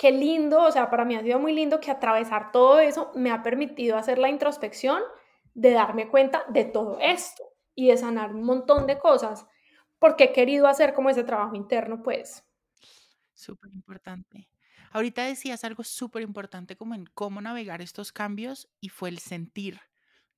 qué 0.03 0.11
lindo, 0.11 0.61
o 0.65 0.73
sea, 0.73 0.91
para 0.91 1.05
mí 1.05 1.15
ha 1.15 1.23
sido 1.23 1.39
muy 1.39 1.53
lindo 1.55 1.79
que 1.81 1.93
atravesar 1.93 2.51
todo 2.51 2.81
eso 2.81 3.13
me 3.15 3.31
ha 3.31 3.45
permitido 3.45 3.97
hacer 3.97 4.19
la 4.19 4.29
introspección 4.31 5.01
de 5.55 5.71
darme 5.73 6.09
cuenta 6.09 6.45
de 6.49 6.65
todo 6.65 6.99
esto 7.01 7.45
y 7.77 7.89
de 7.89 7.97
sanar 7.97 8.35
un 8.35 8.43
montón 8.45 8.87
de 8.89 8.99
cosas. 8.99 9.47
porque 10.01 10.27
he 10.27 10.33
querido 10.35 10.69
hacer 10.69 10.95
como 10.95 11.11
ese 11.11 11.25
trabajo 11.25 11.57
interno, 11.57 12.03
pues. 12.05 12.45
Súper 13.35 13.73
importante. 13.73 14.49
Ahorita 14.93 15.25
decías 15.25 15.65
algo 15.65 15.85
súper 15.85 16.23
importante 16.23 16.77
como 16.77 16.95
en 16.95 17.07
cómo 17.07 17.41
navegar 17.41 17.81
estos 17.81 18.13
cambios 18.13 18.69
y 18.81 18.91
fue 18.91 19.09
el 19.09 19.19
sentir, 19.19 19.81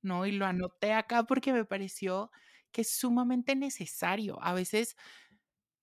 ¿no? 0.01 0.25
Y 0.25 0.31
lo 0.31 0.45
anoté 0.45 0.93
acá 0.93 1.23
porque 1.23 1.51
me 1.53 1.65
pareció 1.65 2.31
que 2.71 2.81
es 2.81 2.91
sumamente 2.91 3.55
necesario. 3.55 4.37
A 4.41 4.53
veces 4.53 4.95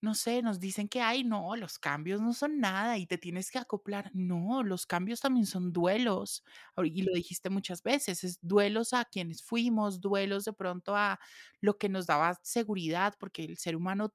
no 0.02 0.14
sé, 0.14 0.42
nos 0.42 0.60
dicen 0.60 0.88
que, 0.88 1.00
ay, 1.00 1.24
no, 1.24 1.56
los 1.56 1.78
cambios 1.78 2.20
no 2.20 2.34
son 2.34 2.58
nada 2.60 2.98
y 2.98 3.06
te 3.06 3.18
tienes 3.18 3.50
que 3.50 3.58
acoplar. 3.58 4.10
No, 4.14 4.62
los 4.64 4.86
cambios 4.86 5.20
también 5.20 5.46
son 5.46 5.72
duelos. 5.72 6.44
Y 6.84 7.02
lo 7.02 7.12
dijiste 7.14 7.50
muchas 7.50 7.82
veces, 7.82 8.24
es 8.24 8.38
duelos 8.42 8.92
a 8.94 9.04
quienes 9.06 9.42
fuimos, 9.42 10.00
duelos 10.00 10.44
de 10.44 10.52
pronto 10.52 10.96
a 10.96 11.20
lo 11.60 11.78
que 11.78 11.88
nos 11.88 12.06
daba 12.06 12.38
seguridad, 12.42 13.14
porque 13.18 13.44
el 13.44 13.58
ser 13.58 13.76
humano 13.76 14.12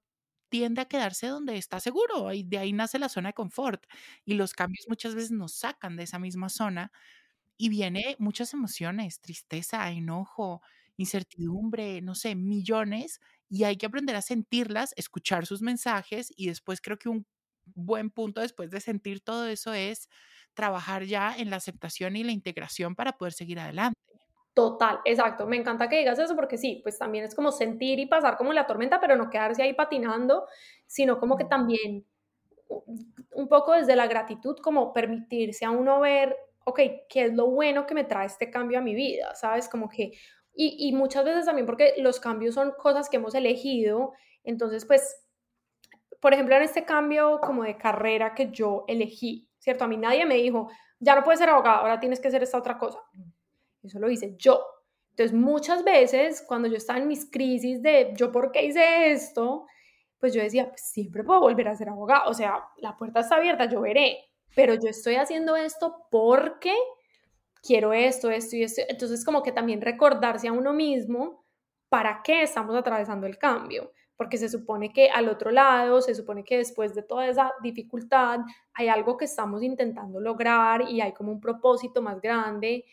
tiende 0.50 0.82
a 0.82 0.86
quedarse 0.86 1.28
donde 1.28 1.58
está 1.58 1.80
seguro 1.80 2.32
y 2.34 2.44
de 2.44 2.58
ahí 2.60 2.74
nace 2.74 3.00
la 3.00 3.10
zona 3.10 3.30
de 3.30 3.34
confort. 3.34 3.84
Y 4.26 4.36
los 4.36 4.54
cambios 4.54 4.86
muchas 4.90 5.16
veces 5.16 5.32
nos 5.32 5.54
sacan 5.54 5.96
de 5.98 6.04
esa 6.04 6.20
misma 6.20 6.50
zona 6.50 6.92
y 7.58 7.70
viene 7.70 8.16
muchas 8.20 8.54
emociones, 8.54 9.20
tristeza, 9.22 9.90
enojo, 9.92 10.62
incertidumbre, 10.98 12.02
no 12.02 12.16
sé, 12.16 12.36
millones, 12.36 13.20
y 13.50 13.64
hay 13.64 13.78
que 13.78 13.86
aprender 13.88 14.16
a 14.16 14.22
sentirlas, 14.22 14.94
escuchar 14.98 15.46
sus 15.46 15.62
mensajes 15.62 16.32
y 16.36 16.48
después 16.48 16.82
creo 16.82 16.98
que 17.00 17.10
un 17.10 17.26
buen 17.66 18.10
punto 18.12 18.42
después 18.42 18.72
de 18.72 18.80
sentir 18.82 19.22
todo 19.22 19.48
eso 19.48 19.74
es 19.74 20.10
trabajar 20.54 21.04
ya 21.06 21.36
en 21.38 21.50
la 21.50 21.58
aceptación 21.58 22.16
y 22.16 22.24
la 22.24 22.32
integración 22.32 22.96
para 22.96 23.14
poder 23.18 23.34
seguir 23.34 23.60
adelante. 23.60 23.96
Total, 24.54 25.00
exacto. 25.06 25.46
Me 25.46 25.56
encanta 25.58 25.88
que 25.88 26.00
digas 26.00 26.18
eso 26.18 26.36
porque 26.36 26.58
sí, 26.58 26.80
pues 26.84 26.98
también 26.98 27.24
es 27.26 27.36
como 27.36 27.52
sentir 27.52 28.00
y 28.00 28.08
pasar 28.08 28.38
como 28.38 28.54
la 28.54 28.66
tormenta, 28.66 29.00
pero 29.00 29.16
no 29.16 29.30
quedarse 29.30 29.62
ahí 29.62 29.74
patinando, 29.74 30.48
sino 30.88 31.20
como 31.20 31.38
que 31.38 31.46
también 31.46 32.06
un 33.32 33.48
poco 33.48 33.74
desde 33.74 33.96
la 33.96 34.08
gratitud, 34.08 34.58
como 34.62 34.94
permitirse 34.94 35.66
a 35.66 35.72
uno 35.72 36.00
ver, 36.02 36.36
ok, 36.66 36.80
¿qué 37.10 37.26
es 37.26 37.34
lo 37.34 37.48
bueno 37.48 37.86
que 37.86 37.94
me 37.96 38.04
trae 38.04 38.26
este 38.28 38.50
cambio 38.52 38.80
a 38.80 38.82
mi 38.82 38.96
vida? 38.96 39.36
¿Sabes? 39.36 39.70
Como 39.70 39.90
que, 39.90 40.14
y, 40.60 40.92
muchas 40.94 41.24
veces 41.24 41.46
también 41.46 41.68
porque 41.68 41.94
los 41.98 42.20
cambios 42.20 42.56
son 42.56 42.72
cosas 42.72 43.10
que 43.10 43.18
hemos 43.18 43.36
elegido, 43.36 44.14
entonces 44.44 44.86
pues, 44.86 45.24
por 46.20 46.34
ejemplo, 46.34 46.56
en 46.56 46.64
este 46.64 46.84
cambio 46.84 47.40
como 47.42 47.64
de 47.64 47.78
carrera 47.78 48.34
que 48.34 48.50
yo 48.50 48.84
elegí, 48.88 49.48
¿cierto? 49.60 49.84
A 49.84 49.88
mí 49.88 49.98
nadie 49.98 50.26
me 50.26 50.36
dijo, 50.36 50.70
ya 51.00 51.16
no 51.16 51.24
puedes 51.24 51.40
ser 51.40 51.50
abogado, 51.50 51.82
ahora 51.82 52.00
tienes 52.00 52.20
que 52.20 52.30
hacer 52.30 52.42
esta 52.42 52.58
otra 52.58 52.78
cosa. 52.78 53.00
Eso 53.84 54.00
lo 54.00 54.10
hice 54.10 54.36
yo. 54.38 54.66
Entonces, 55.12 55.34
muchas 55.34 55.84
veces 55.84 56.44
cuando 56.48 56.68
yo 56.68 56.78
estaba 56.78 57.00
en 57.00 57.08
mis 57.08 57.30
crisis 57.30 57.82
de 57.82 58.14
yo 58.16 58.32
por 58.32 58.52
qué 58.52 58.66
hice 58.66 59.12
esto, 59.12 59.68
pues 60.20 60.34
yo 60.34 60.42
decía, 60.42 60.70
pues 60.70 60.82
siempre 60.82 61.24
puedo 61.24 61.40
volver 61.40 61.68
a 61.68 61.76
ser 61.76 61.90
abogado, 61.90 62.30
o 62.30 62.34
sea, 62.34 62.64
la 62.78 62.98
puerta 62.98 63.20
está 63.20 63.36
abierta, 63.36 63.66
yo 63.66 63.82
veré, 63.82 64.26
pero 64.56 64.74
yo 64.74 64.90
estoy 64.90 65.16
haciendo 65.16 65.56
esto 65.56 66.08
porque 66.10 66.74
quiero 67.68 67.92
esto, 67.92 68.32
esto 68.32 68.56
y 68.56 68.64
esto. 68.64 68.82
Entonces, 68.88 69.26
como 69.26 69.44
que 69.44 69.52
también 69.52 69.82
recordarse 69.82 70.48
a 70.48 70.54
uno 70.54 70.72
mismo 70.72 71.46
para 71.90 72.22
qué 72.24 72.44
estamos 72.44 72.76
atravesando 72.76 73.28
el 73.28 73.38
cambio, 73.38 73.92
porque 74.16 74.38
se 74.38 74.50
supone 74.50 74.94
que 74.94 75.10
al 75.10 75.28
otro 75.28 75.52
lado, 75.52 76.02
se 76.02 76.16
supone 76.16 76.44
que 76.44 76.58
después 76.58 76.96
de 76.96 77.04
toda 77.04 77.28
esa 77.28 77.54
dificultad 77.62 78.40
hay 78.74 78.88
algo 78.88 79.18
que 79.18 79.26
estamos 79.26 79.62
intentando 79.62 80.20
lograr 80.20 80.90
y 80.90 81.02
hay 81.02 81.14
como 81.14 81.32
un 81.32 81.42
propósito 81.42 82.02
más 82.02 82.22
grande. 82.22 82.86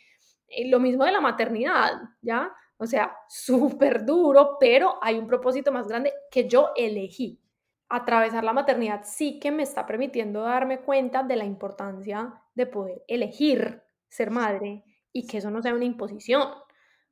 Eh, 0.49 0.69
lo 0.69 0.81
mismo 0.81 1.05
de 1.05 1.13
la 1.13 1.21
maternidad, 1.21 1.93
¿ya? 2.21 2.53
O 2.77 2.87
sea, 2.87 3.17
súper 3.29 4.05
duro, 4.05 4.57
pero 4.59 4.99
hay 5.01 5.19
un 5.19 5.27
propósito 5.27 5.71
más 5.71 5.87
grande 5.87 6.13
que 6.31 6.49
yo 6.49 6.71
elegí. 6.77 7.41
Atravesar 7.89 8.43
la 8.43 8.53
maternidad 8.53 9.03
sí 9.05 9.39
que 9.39 9.53
me 9.53 9.63
está 9.63 9.87
permitiendo 9.87 10.43
darme 10.43 10.81
cuenta 10.81 11.23
de 11.23 11.37
la 11.37 11.45
importancia 11.45 12.43
de 12.55 12.67
poder 12.67 13.05
elegir 13.07 13.84
ser 14.15 14.31
madre 14.31 14.85
y 15.13 15.27
que 15.27 15.39
eso 15.39 15.51
no 15.51 15.61
sea 15.61 15.75
una 15.75 15.85
imposición. 15.85 16.43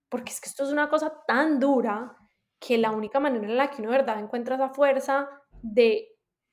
Porque 0.08 0.30
es 0.30 0.40
que 0.40 0.48
esto 0.48 0.64
es 0.64 0.70
una 0.70 0.88
cosa 0.88 1.12
tan 1.26 1.58
dura 1.58 2.16
que 2.60 2.78
la 2.78 2.92
única 2.92 3.18
manera 3.18 3.46
en 3.46 3.56
la 3.56 3.70
que 3.70 3.82
uno 3.82 3.90
de 3.90 3.98
verdad 3.98 4.20
encuentra 4.20 4.54
esa 4.54 4.68
fuerza 4.68 5.28
de 5.62 6.08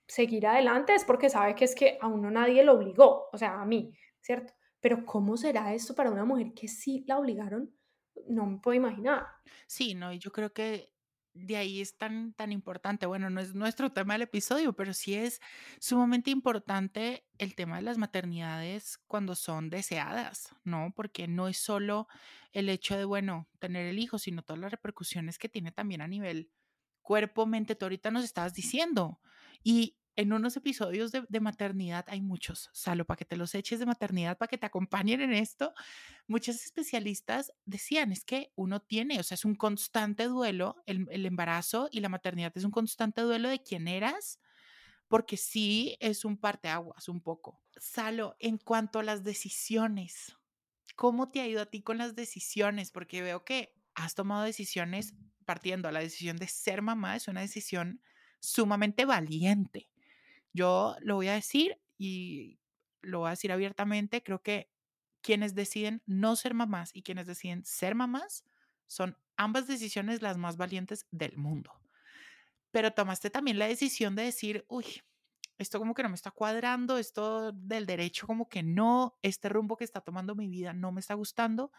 seguir 0.08 0.48
adelante 0.48 0.96
es 0.96 1.06
porque 1.06 1.30
sabe 1.30 1.54
que 1.54 1.66
es 1.66 1.76
que 1.76 2.00
a 2.02 2.08
uno 2.08 2.32
nadie 2.32 2.64
lo 2.64 2.74
obligó, 2.74 3.30
o 3.32 3.38
sea, 3.38 3.62
a 3.62 3.66
mí, 3.66 3.94
¿cierto? 4.22 4.54
Pero 4.80 5.06
¿cómo 5.06 5.38
será 5.38 5.74
esto 5.74 5.94
para 5.94 6.10
una 6.10 6.26
mujer 6.26 6.54
que 6.56 6.68
sí 6.68 7.04
la 7.08 7.20
obligaron? 7.20 7.72
No 8.28 8.48
me 8.48 8.58
puedo 8.58 8.76
imaginar. 8.76 9.28
Sí, 9.68 9.94
no, 9.94 10.12
y 10.12 10.18
yo 10.18 10.32
creo 10.32 10.52
que 10.52 10.94
de 11.46 11.58
ahí 11.58 11.82
es 11.82 11.98
tan, 11.98 12.34
tan 12.34 12.52
importante. 12.52 13.06
Bueno, 13.06 13.30
no 13.30 13.40
es 13.40 13.56
nuestro 13.56 13.92
tema 13.92 14.14
del 14.14 14.24
episodio, 14.24 14.74
pero 14.74 14.94
sí 14.94 15.16
es 15.16 15.40
sumamente 15.80 16.32
importante 16.32 17.26
el 17.38 17.56
tema 17.56 17.78
de 17.78 17.84
las 17.84 17.98
maternidades 17.98 18.98
cuando 19.08 19.36
son 19.36 19.70
deseadas, 19.70 20.56
¿no? 20.64 20.94
Porque 20.96 21.28
no 21.28 21.48
es 21.48 21.58
solo 21.58 22.08
el 22.52 22.70
hecho 22.70 22.98
de, 22.98 23.06
bueno, 23.06 23.48
tener 23.60 23.86
el 23.86 24.00
hijo, 24.00 24.20
sino 24.20 24.42
todas 24.42 24.60
las 24.60 24.72
repercusiones 24.72 25.38
que 25.38 25.50
tiene 25.50 25.72
también 25.72 26.02
a 26.02 26.08
nivel 26.08 26.52
cuerpo, 27.02 27.46
mente. 27.46 27.76
Tú 27.76 27.86
ahorita 27.86 28.12
nos 28.12 28.24
estabas 28.24 28.54
diciendo. 28.54 29.20
Y 29.64 29.99
en 30.16 30.34
unos 30.34 30.58
episodios 30.58 31.12
de, 31.12 31.40
maternidad, 31.40 32.06
hay 32.08 32.22
muchos, 32.22 32.70
Salo, 32.74 33.06
para 33.06 33.18
que 33.18 33.26
te 33.26 33.38
los 33.38 33.56
eches 33.56 33.80
de 33.80 33.86
maternidad, 33.86 34.38
para 34.38 34.50
que 34.50 34.58
te 34.58 34.66
acompañen 34.66 35.22
en 35.22 35.34
esto, 35.34 35.74
muchos 36.28 36.64
especialistas 36.64 37.54
decían, 37.66 38.12
es 38.12 38.26
que 38.26 38.52
uno 38.56 38.82
tiene, 38.82 39.20
o 39.20 39.24
sea, 39.24 39.36
es 39.36 39.46
un 39.46 39.56
constante 39.56 40.26
duelo, 40.26 40.84
el, 40.86 41.08
el 41.10 41.26
embarazo 41.26 41.88
y 41.92 42.02
la 42.02 42.10
maternidad 42.10 42.52
es 42.56 42.64
un 42.64 42.72
constante 42.72 43.22
duelo 43.22 43.50
de 43.50 43.64
quién 43.64 43.88
eras, 43.88 44.40
porque 45.08 45.38
sí 45.38 45.98
es 46.00 46.26
un 46.26 46.38
parteaguas 46.38 47.10
un 47.10 47.22
poco. 47.22 47.62
Salo, 47.78 48.36
en 48.40 48.58
cuanto 48.58 49.00
a 49.00 49.04
las 49.04 49.24
decisiones, 49.24 50.36
¿cómo 50.96 51.30
te 51.32 51.42
ha 51.42 51.48
ido 51.48 51.62
a 51.62 51.66
ti 51.66 51.82
con 51.82 51.98
las 51.98 52.16
decisiones? 52.16 52.92
Porque 52.92 53.22
veo 53.22 53.44
que 53.44 53.74
has 53.96 54.16
tomado 54.16 54.44
decisiones 54.44 55.14
partiendo 55.46 55.90
la 55.92 56.02
decisión 56.02 56.38
de 56.38 56.48
ser 56.48 56.82
mamá, 56.82 57.16
es 57.16 57.28
una 57.28 57.42
decisión 57.42 58.02
sumamente 58.40 59.06
valiente. 59.06 59.90
Yo 60.54 60.96
lo 61.02 61.16
voy 61.16 61.28
a 61.28 61.34
decir 61.34 61.80
y 61.98 62.60
lo 63.02 63.20
voy 63.20 63.28
a 63.28 63.32
decir 63.32 63.52
abiertamente, 63.52 64.24
creo 64.24 64.42
que 64.42 64.70
quienes 65.22 65.56
deciden 65.56 66.02
no 66.06 66.36
ser 66.36 66.54
mamás 66.54 66.92
y 66.94 67.04
quienes 67.04 67.28
deciden 67.28 67.66
ser 67.66 67.96
mamás 67.96 68.46
son 68.88 69.18
ambas 69.38 69.68
decisiones 69.68 70.22
las 70.22 70.38
más 70.38 70.58
valientes 70.58 71.08
del 71.12 71.38
mundo. 71.38 71.72
Pero 72.72 72.94
tomaste 72.94 73.30
también 73.30 73.60
la 73.60 73.68
decisión 73.68 74.16
de 74.16 74.24
decir, 74.24 74.66
uy, 74.68 74.86
esto 75.58 75.80
como 75.80 75.94
que 75.94 76.04
no 76.04 76.10
me 76.10 76.16
está 76.16 76.32
cuadrando, 76.32 76.98
esto 76.98 77.52
del 77.52 77.86
derecho 77.86 78.28
como 78.28 78.48
que 78.48 78.64
no, 78.64 79.18
este 79.22 79.50
rumbo 79.50 79.76
que 79.78 79.84
está 79.84 80.02
tomando 80.02 80.36
mi 80.36 80.48
vida 80.48 80.74
no 80.74 80.92
me 80.92 81.02
está 81.02 81.16
gustando. 81.16 81.72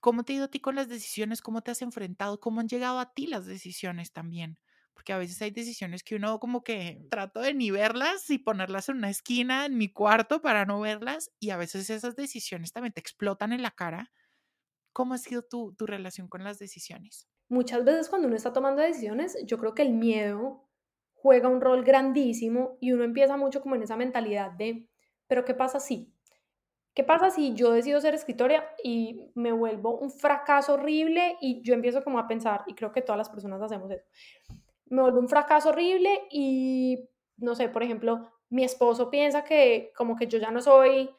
¿Cómo 0.00 0.24
te 0.24 0.32
ha 0.34 0.36
ido 0.36 0.44
a 0.46 0.48
ti 0.48 0.60
con 0.60 0.74
las 0.76 0.88
decisiones? 0.88 1.42
¿Cómo 1.42 1.62
te 1.62 1.70
has 1.72 1.82
enfrentado? 1.82 2.40
¿Cómo 2.40 2.60
han 2.60 2.68
llegado 2.68 2.98
a 3.00 3.12
ti 3.14 3.26
las 3.26 3.46
decisiones 3.46 4.12
también? 4.12 4.58
Porque 4.94 5.12
a 5.12 5.18
veces 5.18 5.42
hay 5.42 5.50
decisiones 5.50 6.02
que 6.02 6.16
uno 6.16 6.38
como 6.40 6.62
que 6.64 7.06
trato 7.10 7.40
de 7.40 7.52
ni 7.52 7.70
verlas 7.70 8.30
y 8.30 8.38
ponerlas 8.38 8.88
en 8.88 8.98
una 8.98 9.10
esquina 9.10 9.66
en 9.66 9.76
mi 9.76 9.92
cuarto 9.92 10.40
para 10.40 10.64
no 10.64 10.80
verlas 10.80 11.30
y 11.40 11.50
a 11.50 11.56
veces 11.56 11.90
esas 11.90 12.16
decisiones 12.16 12.72
también 12.72 12.92
te 12.92 13.00
explotan 13.00 13.52
en 13.52 13.62
la 13.62 13.72
cara. 13.72 14.12
¿Cómo 14.92 15.14
ha 15.14 15.18
sido 15.18 15.42
tu, 15.42 15.74
tu 15.74 15.86
relación 15.86 16.28
con 16.28 16.44
las 16.44 16.58
decisiones? 16.58 17.28
Muchas 17.48 17.84
veces 17.84 18.08
cuando 18.08 18.28
uno 18.28 18.36
está 18.36 18.52
tomando 18.52 18.80
decisiones, 18.80 19.36
yo 19.44 19.58
creo 19.58 19.74
que 19.74 19.82
el 19.82 19.92
miedo 19.92 20.68
juega 21.14 21.48
un 21.48 21.60
rol 21.60 21.84
grandísimo 21.84 22.78
y 22.80 22.92
uno 22.92 23.02
empieza 23.02 23.36
mucho 23.36 23.60
como 23.60 23.74
en 23.74 23.82
esa 23.82 23.96
mentalidad 23.96 24.52
de, 24.52 24.88
pero 25.26 25.44
¿qué 25.44 25.54
pasa 25.54 25.80
si? 25.80 26.14
¿Qué 26.94 27.02
pasa 27.02 27.30
si 27.30 27.54
yo 27.54 27.72
decido 27.72 28.00
ser 28.00 28.14
escritora 28.14 28.64
y 28.84 29.32
me 29.34 29.50
vuelvo 29.50 29.98
un 29.98 30.12
fracaso 30.12 30.74
horrible 30.74 31.36
y 31.40 31.60
yo 31.62 31.74
empiezo 31.74 32.04
como 32.04 32.20
a 32.20 32.28
pensar, 32.28 32.62
y 32.68 32.74
creo 32.74 32.92
que 32.92 33.02
todas 33.02 33.18
las 33.18 33.30
personas 33.30 33.60
hacemos 33.60 33.90
eso, 33.90 34.04
me 34.86 35.02
vuelve 35.02 35.18
un 35.18 35.28
fracaso 35.28 35.70
horrible 35.70 36.22
y, 36.30 37.08
no 37.36 37.54
sé, 37.54 37.68
por 37.68 37.82
ejemplo, 37.82 38.32
mi 38.50 38.64
esposo 38.64 39.10
piensa 39.10 39.44
que 39.44 39.92
como 39.96 40.16
que 40.16 40.26
yo 40.26 40.38
ya 40.38 40.50
no 40.50 40.60
soy 40.60 41.10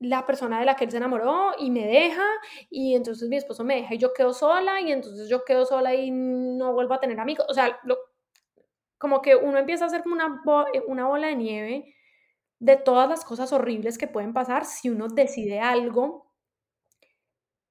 la 0.00 0.26
persona 0.26 0.58
de 0.60 0.66
la 0.66 0.76
que 0.76 0.84
él 0.84 0.90
se 0.90 0.98
enamoró 0.98 1.52
y 1.58 1.70
me 1.70 1.86
deja 1.86 2.24
y 2.70 2.94
entonces 2.94 3.28
mi 3.28 3.36
esposo 3.36 3.64
me 3.64 3.76
deja 3.76 3.94
y 3.94 3.98
yo 3.98 4.12
quedo 4.12 4.32
sola 4.32 4.80
y 4.80 4.92
entonces 4.92 5.28
yo 5.28 5.44
quedo 5.44 5.64
sola 5.64 5.94
y 5.94 6.10
no 6.10 6.72
vuelvo 6.72 6.94
a 6.94 7.00
tener 7.00 7.18
amigos. 7.20 7.46
O 7.48 7.54
sea, 7.54 7.80
como 8.98 9.22
que 9.22 9.36
uno 9.36 9.58
empieza 9.58 9.84
a 9.84 9.88
hacer 9.88 10.02
como 10.02 10.14
una, 10.14 10.42
una 10.86 11.06
bola 11.06 11.28
de 11.28 11.36
nieve 11.36 11.94
de 12.58 12.76
todas 12.76 13.08
las 13.08 13.24
cosas 13.24 13.52
horribles 13.52 13.98
que 13.98 14.08
pueden 14.08 14.32
pasar 14.32 14.64
si 14.64 14.90
uno 14.90 15.08
decide 15.08 15.60
algo 15.60 16.23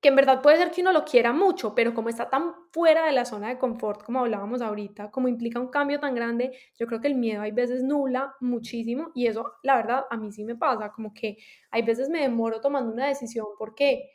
que 0.04 0.10
en 0.10 0.16
verdad 0.18 0.42
puede 0.44 0.58
ser 0.58 0.72
que 0.72 0.82
uno 0.82 0.94
lo 0.94 1.06
quiera 1.06 1.34
mucho, 1.34 1.74
pero 1.76 1.96
como 1.96 2.10
está 2.10 2.30
tan 2.30 2.54
fuera 2.72 3.06
de 3.08 3.14
la 3.14 3.26
zona 3.26 3.50
de 3.50 3.58
confort, 3.58 4.04
como 4.04 4.20
hablábamos 4.20 4.62
ahorita, 4.62 5.10
como 5.12 5.30
implica 5.30 5.60
un 5.60 5.70
cambio 5.70 6.00
tan 6.00 6.14
grande, 6.14 6.52
yo 6.78 6.86
creo 6.88 7.02
que 7.02 7.08
el 7.08 7.16
miedo 7.16 7.42
hay 7.42 7.52
veces 7.52 7.84
nula 7.84 8.36
muchísimo 8.42 9.12
y 9.16 9.28
eso, 9.28 9.54
la 9.64 9.78
verdad, 9.78 10.06
a 10.12 10.18
mí 10.18 10.32
sí 10.34 10.44
me 10.44 10.56
pasa, 10.56 10.92
como 10.92 11.14
que 11.14 11.38
hay 11.72 11.82
veces 11.84 12.10
me 12.10 12.22
demoro 12.22 12.62
tomando 12.62 12.92
una 12.94 13.08
decisión 13.08 13.48
porque 13.58 14.12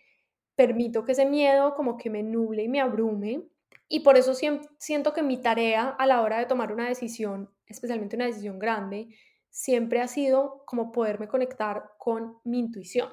permito 0.57 1.05
que 1.05 1.13
ese 1.13 1.27
miedo 1.27 1.75
como 1.75 1.97
que 1.97 2.11
me 2.11 2.23
nuble 2.23 2.65
y 2.65 2.69
me 2.69 2.81
abrume 2.81 3.45
Y 3.89 4.01
por 4.01 4.17
eso 4.19 4.35
siento 4.35 5.13
que 5.15 5.23
mi 5.23 5.41
tarea 5.41 5.89
a 5.91 6.07
la 6.07 6.21
hora 6.23 6.39
de 6.39 6.47
tomar 6.47 6.73
una 6.73 6.89
decisión, 6.89 7.51
especialmente 7.67 8.17
una 8.17 8.27
decisión 8.27 8.59
grande, 8.59 9.09
siempre 9.51 10.01
ha 10.01 10.09
sido 10.09 10.65
como 10.67 10.93
poderme 10.93 11.29
conectar 11.29 11.93
con 11.99 12.39
mi 12.45 12.59
intuición. 12.59 13.09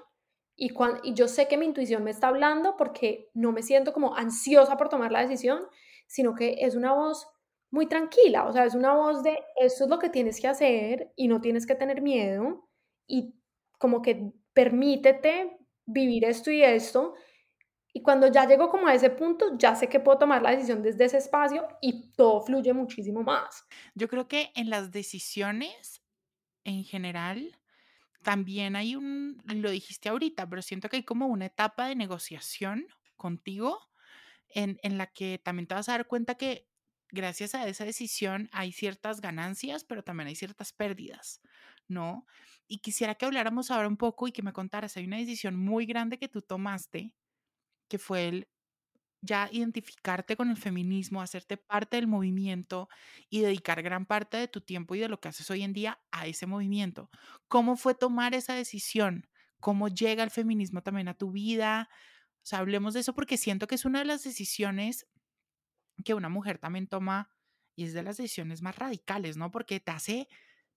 Y, 0.55 0.69
cuando, 0.69 1.01
y 1.03 1.13
yo 1.13 1.27
sé 1.27 1.47
que 1.47 1.57
mi 1.57 1.65
intuición 1.65 2.03
me 2.03 2.11
está 2.11 2.29
hablando 2.29 2.77
porque 2.77 3.29
no 3.33 3.51
me 3.51 3.61
siento 3.61 3.91
como 3.93 4.15
ansiosa 4.15 4.77
por 4.77 4.89
tomar 4.89 5.11
la 5.11 5.21
decisión, 5.21 5.65
sino 6.07 6.33
que 6.33 6.57
es 6.59 6.75
una 6.75 6.93
voz 6.93 7.27
muy 7.71 7.87
tranquila, 7.87 8.45
o 8.45 8.53
sea, 8.53 8.63
es 8.63 8.73
una 8.73 8.93
voz 8.93 9.21
de 9.21 9.37
esto 9.59 9.83
es 9.83 9.89
lo 9.89 9.99
que 9.99 10.09
tienes 10.09 10.39
que 10.39 10.47
hacer 10.47 11.11
y 11.15 11.27
no 11.27 11.41
tienes 11.41 11.65
que 11.65 11.75
tener 11.75 12.01
miedo 12.01 12.69
y 13.05 13.35
como 13.77 14.01
que 14.01 14.31
permítete 14.53 15.57
vivir 15.85 16.23
esto 16.23 16.51
y 16.51 16.63
esto 16.63 17.15
y 17.97 18.01
cuando 18.01 18.27
ya 18.27 18.45
llego 18.45 18.67
como 18.67 18.87
a 18.87 18.93
ese 18.93 19.09
punto, 19.09 19.57
ya 19.57 19.73
sé 19.73 19.87
que 19.87 20.01
puedo 20.01 20.17
tomar 20.17 20.41
la 20.41 20.51
decisión 20.51 20.83
desde 20.83 21.05
ese 21.05 21.17
espacio 21.17 21.65
y 21.79 22.11
todo 22.11 22.41
fluye 22.41 22.73
muchísimo 22.73 23.23
más. 23.23 23.65
Yo 23.93 24.09
creo 24.09 24.27
que 24.27 24.51
en 24.53 24.69
las 24.69 24.91
decisiones 24.91 26.03
en 26.65 26.83
general 26.83 27.57
también 28.25 28.75
hay 28.75 28.95
un, 28.95 29.39
lo 29.45 29.69
dijiste 29.69 30.09
ahorita, 30.09 30.49
pero 30.49 30.63
siento 30.63 30.89
que 30.89 30.97
hay 30.97 31.03
como 31.03 31.27
una 31.27 31.45
etapa 31.45 31.87
de 31.87 31.95
negociación 31.95 32.87
contigo 33.15 33.79
en, 34.49 34.79
en 34.81 34.97
la 34.97 35.07
que 35.07 35.37
también 35.37 35.67
te 35.67 35.75
vas 35.75 35.89
a 35.89 35.93
dar 35.93 36.07
cuenta 36.07 36.35
que 36.35 36.67
gracias 37.09 37.53
a 37.53 37.67
esa 37.67 37.85
decisión 37.85 38.49
hay 38.51 38.71
ciertas 38.71 39.21
ganancias, 39.21 39.83
pero 39.83 40.03
también 40.03 40.27
hay 40.27 40.35
ciertas 40.35 40.73
pérdidas, 40.73 41.41
¿no? 41.87 42.25
Y 42.67 42.79
quisiera 42.79 43.13
que 43.13 43.27
habláramos 43.27 43.69
ahora 43.69 43.87
un 43.87 43.97
poco 43.97 44.27
y 44.27 44.31
que 44.31 44.41
me 44.41 44.53
contaras, 44.53 44.97
hay 44.97 45.05
una 45.05 45.17
decisión 45.17 45.55
muy 45.55 45.85
grande 45.85 46.17
que 46.17 46.27
tú 46.27 46.41
tomaste 46.41 47.13
que 47.87 47.99
fue 47.99 48.27
el 48.27 48.49
ya 49.25 49.49
identificarte 49.51 50.35
con 50.37 50.49
el 50.49 50.57
feminismo, 50.57 51.21
hacerte 51.21 51.57
parte 51.57 51.97
del 51.97 52.07
movimiento 52.07 52.89
y 53.29 53.41
dedicar 53.41 53.81
gran 53.83 54.05
parte 54.05 54.37
de 54.37 54.47
tu 54.47 54.61
tiempo 54.61 54.95
y 54.95 54.99
de 54.99 55.09
lo 55.09 55.19
que 55.19 55.29
haces 55.29 55.49
hoy 55.51 55.63
en 55.63 55.73
día 55.73 55.99
a 56.11 56.27
ese 56.27 56.45
movimiento. 56.45 57.09
¿Cómo 57.47 57.75
fue 57.77 57.95
tomar 57.95 58.33
esa 58.33 58.53
decisión? 58.53 59.27
¿Cómo 59.59 59.87
llega 59.87 60.23
el 60.23 60.31
feminismo 60.31 60.81
también 60.83 61.07
a 61.07 61.15
tu 61.17 61.31
vida? 61.31 61.89
O 62.37 62.45
sea, 62.47 62.59
hablemos 62.59 62.93
de 62.93 63.01
eso 63.01 63.13
porque 63.13 63.37
siento 63.37 63.67
que 63.67 63.75
es 63.75 63.85
una 63.85 63.99
de 63.99 64.05
las 64.05 64.23
decisiones 64.23 65.07
que 66.03 66.13
una 66.13 66.29
mujer 66.29 66.57
también 66.59 66.87
toma 66.87 67.29
y 67.75 67.85
es 67.85 67.93
de 67.93 68.03
las 68.03 68.17
decisiones 68.17 68.61
más 68.61 68.77
radicales, 68.77 69.37
¿no? 69.37 69.51
Porque 69.51 69.79
te 69.79 69.91
hace 69.91 70.27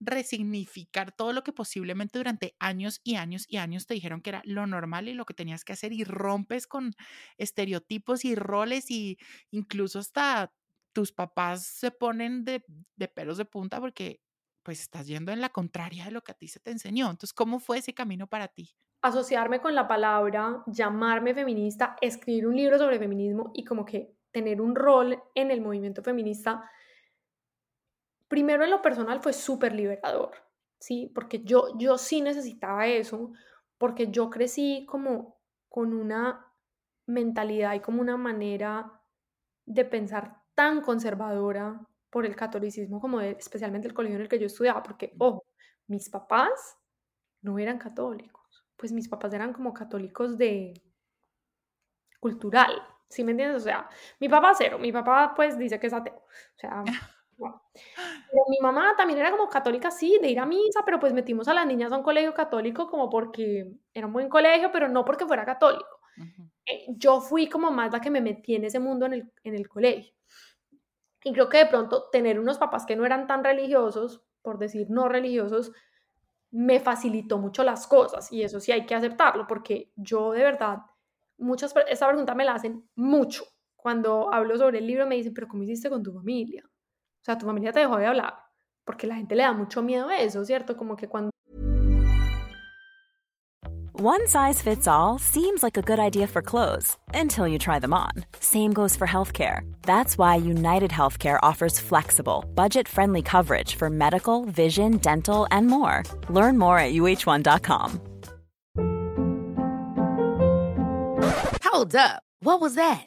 resignificar 0.00 1.12
todo 1.12 1.32
lo 1.32 1.42
que 1.42 1.52
posiblemente 1.52 2.18
durante 2.18 2.56
años 2.60 3.00
y 3.04 3.16
años 3.16 3.44
y 3.48 3.56
años 3.58 3.86
te 3.86 3.94
dijeron 3.94 4.20
que 4.22 4.30
era 4.30 4.42
lo 4.44 4.66
normal 4.66 5.08
y 5.08 5.14
lo 5.14 5.24
que 5.26 5.34
tenías 5.34 5.64
que 5.64 5.72
hacer 5.72 5.92
y 5.92 6.04
rompes 6.04 6.66
con 6.66 6.94
estereotipos 7.38 8.24
y 8.24 8.34
roles 8.34 8.90
y 8.90 9.18
incluso 9.50 9.98
hasta 9.98 10.52
tus 10.92 11.12
papás 11.12 11.64
se 11.66 11.90
ponen 11.90 12.44
de, 12.44 12.64
de 12.96 13.08
pelos 13.08 13.38
de 13.38 13.44
punta 13.44 13.80
porque 13.80 14.20
pues 14.62 14.80
estás 14.80 15.06
yendo 15.06 15.32
en 15.32 15.40
la 15.40 15.48
contraria 15.50 16.04
de 16.04 16.10
lo 16.12 16.22
que 16.22 16.32
a 16.32 16.34
ti 16.34 16.48
se 16.48 16.60
te 16.60 16.70
enseñó. 16.70 17.06
Entonces, 17.10 17.32
¿cómo 17.32 17.58
fue 17.60 17.78
ese 17.78 17.94
camino 17.94 18.26
para 18.26 18.48
ti? 18.48 18.74
Asociarme 19.00 19.60
con 19.60 19.74
la 19.76 19.86
palabra, 19.86 20.64
llamarme 20.66 21.32
feminista, 21.32 21.96
escribir 22.00 22.48
un 22.48 22.56
libro 22.56 22.78
sobre 22.78 22.98
feminismo 22.98 23.52
y 23.54 23.64
como 23.64 23.84
que 23.84 24.16
tener 24.32 24.60
un 24.60 24.74
rol 24.74 25.22
en 25.36 25.52
el 25.52 25.60
movimiento 25.60 26.02
feminista 26.02 26.68
primero 28.28 28.64
en 28.64 28.70
lo 28.70 28.82
personal 28.82 29.20
fue 29.20 29.32
súper 29.32 29.74
liberador, 29.74 30.32
¿sí? 30.78 31.10
Porque 31.14 31.42
yo, 31.42 31.76
yo 31.78 31.98
sí 31.98 32.20
necesitaba 32.20 32.86
eso, 32.86 33.32
porque 33.78 34.08
yo 34.08 34.30
crecí 34.30 34.86
como 34.86 35.40
con 35.68 35.94
una 35.94 36.46
mentalidad 37.06 37.74
y 37.74 37.80
como 37.80 38.00
una 38.00 38.16
manera 38.16 39.00
de 39.64 39.84
pensar 39.84 40.42
tan 40.54 40.80
conservadora 40.82 41.80
por 42.10 42.26
el 42.26 42.36
catolicismo 42.36 43.00
como 43.00 43.20
especialmente 43.20 43.88
el 43.88 43.94
colegio 43.94 44.16
en 44.16 44.22
el 44.22 44.28
que 44.28 44.38
yo 44.38 44.46
estudiaba, 44.46 44.82
porque, 44.82 45.14
ojo, 45.18 45.44
mis 45.86 46.08
papás 46.08 46.78
no 47.42 47.58
eran 47.58 47.78
católicos, 47.78 48.66
pues 48.76 48.92
mis 48.92 49.08
papás 49.08 49.32
eran 49.34 49.52
como 49.52 49.72
católicos 49.72 50.36
de 50.36 50.74
cultural, 52.20 52.72
¿sí 53.08 53.22
me 53.24 53.32
entiendes? 53.32 53.62
O 53.62 53.64
sea, 53.64 53.88
mi 54.20 54.28
papá 54.28 54.52
cero, 54.56 54.78
mi 54.78 54.92
papá 54.92 55.32
pues 55.36 55.58
dice 55.58 55.78
que 55.78 55.86
es 55.86 55.92
ateo, 55.92 56.16
o 56.16 56.58
sea, 56.58 56.84
Pero 57.38 58.44
mi 58.48 58.58
mamá 58.60 58.94
también 58.96 59.18
era 59.20 59.30
como 59.30 59.48
católica, 59.48 59.90
sí, 59.90 60.18
de 60.20 60.28
ir 60.28 60.40
a 60.40 60.46
misa, 60.46 60.82
pero 60.84 60.98
pues 60.98 61.12
metimos 61.12 61.48
a 61.48 61.54
las 61.54 61.66
niñas 61.66 61.92
a 61.92 61.96
un 61.96 62.02
colegio 62.02 62.34
católico 62.34 62.88
como 62.88 63.08
porque 63.08 63.72
era 63.94 64.06
un 64.06 64.12
buen 64.12 64.28
colegio, 64.28 64.70
pero 64.72 64.88
no 64.88 65.04
porque 65.04 65.26
fuera 65.26 65.44
católico. 65.44 66.00
Eh, 66.66 66.86
yo 66.88 67.20
fui 67.20 67.48
como 67.48 67.70
más 67.70 67.92
la 67.92 68.00
que 68.00 68.10
me 68.10 68.20
metí 68.20 68.54
en 68.56 68.64
ese 68.64 68.80
mundo 68.80 69.06
en 69.06 69.12
el, 69.14 69.32
en 69.44 69.54
el 69.54 69.68
colegio. 69.68 70.12
Y 71.24 71.32
creo 71.32 71.48
que 71.48 71.58
de 71.58 71.66
pronto 71.66 72.08
tener 72.10 72.38
unos 72.38 72.58
papás 72.58 72.86
que 72.86 72.96
no 72.96 73.04
eran 73.04 73.26
tan 73.26 73.44
religiosos, 73.44 74.22
por 74.42 74.58
decir 74.58 74.88
no 74.90 75.08
religiosos, 75.08 75.72
me 76.50 76.80
facilitó 76.80 77.38
mucho 77.38 77.62
las 77.62 77.86
cosas 77.86 78.32
y 78.32 78.42
eso 78.42 78.60
sí 78.60 78.72
hay 78.72 78.86
que 78.86 78.94
aceptarlo 78.94 79.46
porque 79.46 79.92
yo 79.96 80.32
de 80.32 80.42
verdad, 80.42 80.78
muchas, 81.36 81.74
esta 81.88 82.08
pregunta 82.08 82.34
me 82.34 82.44
la 82.44 82.54
hacen 82.54 82.88
mucho. 82.94 83.44
Cuando 83.76 84.32
hablo 84.32 84.56
sobre 84.56 84.78
el 84.78 84.86
libro 84.86 85.06
me 85.06 85.16
dicen, 85.16 85.34
pero 85.34 85.48
¿cómo 85.48 85.62
hiciste 85.62 85.90
con 85.90 86.02
tu 86.02 86.12
familia? 86.12 86.68
O 87.28 87.30
sea, 87.30 87.36
tu 87.36 87.44
familia 87.44 87.72
te 87.72 87.80
dejó 87.80 87.98
de 87.98 88.06
hablar, 88.06 88.32
porque 88.86 89.06
la 89.06 89.16
gente 89.16 89.34
le 89.34 89.42
da 89.42 89.52
mucho 89.52 89.82
miedo 89.82 90.08
a 90.08 90.16
eso, 90.16 90.42
¿cierto? 90.46 90.78
Como 90.78 90.96
que 90.96 91.08
cuando... 91.08 91.30
One 93.92 94.26
size 94.26 94.62
fits 94.62 94.88
all 94.88 95.18
seems 95.18 95.62
like 95.62 95.76
a 95.76 95.82
good 95.82 95.98
idea 95.98 96.26
for 96.26 96.40
clothes 96.40 96.96
until 97.12 97.46
you 97.46 97.58
try 97.58 97.78
them 97.78 97.92
on. 97.92 98.24
Same 98.40 98.72
goes 98.72 98.96
for 98.96 99.06
healthcare. 99.06 99.60
That's 99.82 100.16
why 100.16 100.36
United 100.36 100.90
Healthcare 100.90 101.38
offers 101.42 101.78
flexible, 101.78 102.46
budget-friendly 102.54 103.20
coverage 103.20 103.74
for 103.74 103.90
medical, 103.90 104.46
vision, 104.46 104.96
dental, 104.96 105.46
and 105.50 105.66
more. 105.66 106.04
Learn 106.30 106.56
more 106.56 106.78
at 106.78 106.94
uh1.com. 106.94 108.00
Hold 111.64 111.94
up. 111.94 112.22
What 112.40 112.62
was 112.62 112.76
that? 112.76 113.06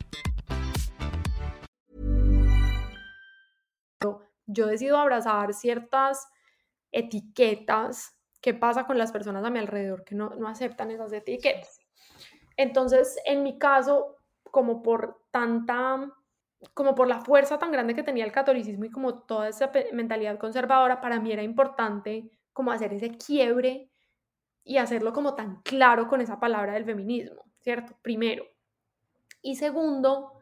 yo 4.51 4.67
decido 4.67 4.97
abrazar 4.97 5.53
ciertas 5.53 6.27
etiquetas, 6.91 8.17
¿qué 8.41 8.53
pasa 8.53 8.85
con 8.85 8.97
las 8.97 9.11
personas 9.11 9.43
a 9.43 9.49
mi 9.49 9.59
alrededor 9.59 10.03
que 10.03 10.15
no, 10.15 10.31
no 10.31 10.47
aceptan 10.47 10.91
esas 10.91 11.13
etiquetas? 11.13 11.79
Entonces, 12.57 13.17
en 13.25 13.43
mi 13.43 13.57
caso, 13.57 14.17
como 14.43 14.83
por 14.83 15.23
tanta, 15.31 16.11
como 16.73 16.93
por 16.93 17.07
la 17.07 17.21
fuerza 17.21 17.57
tan 17.57 17.71
grande 17.71 17.95
que 17.95 18.03
tenía 18.03 18.25
el 18.25 18.31
catolicismo 18.31 18.85
y 18.85 18.91
como 18.91 19.23
toda 19.23 19.49
esa 19.49 19.71
mentalidad 19.93 20.37
conservadora, 20.37 21.01
para 21.01 21.19
mí 21.19 21.31
era 21.31 21.43
importante 21.43 22.29
como 22.53 22.71
hacer 22.71 22.93
ese 22.93 23.11
quiebre 23.11 23.89
y 24.63 24.77
hacerlo 24.77 25.13
como 25.13 25.33
tan 25.33 25.61
claro 25.63 26.07
con 26.07 26.21
esa 26.21 26.39
palabra 26.39 26.73
del 26.73 26.85
feminismo, 26.85 27.45
¿cierto? 27.61 27.97
Primero. 28.01 28.45
Y 29.41 29.55
segundo, 29.55 30.33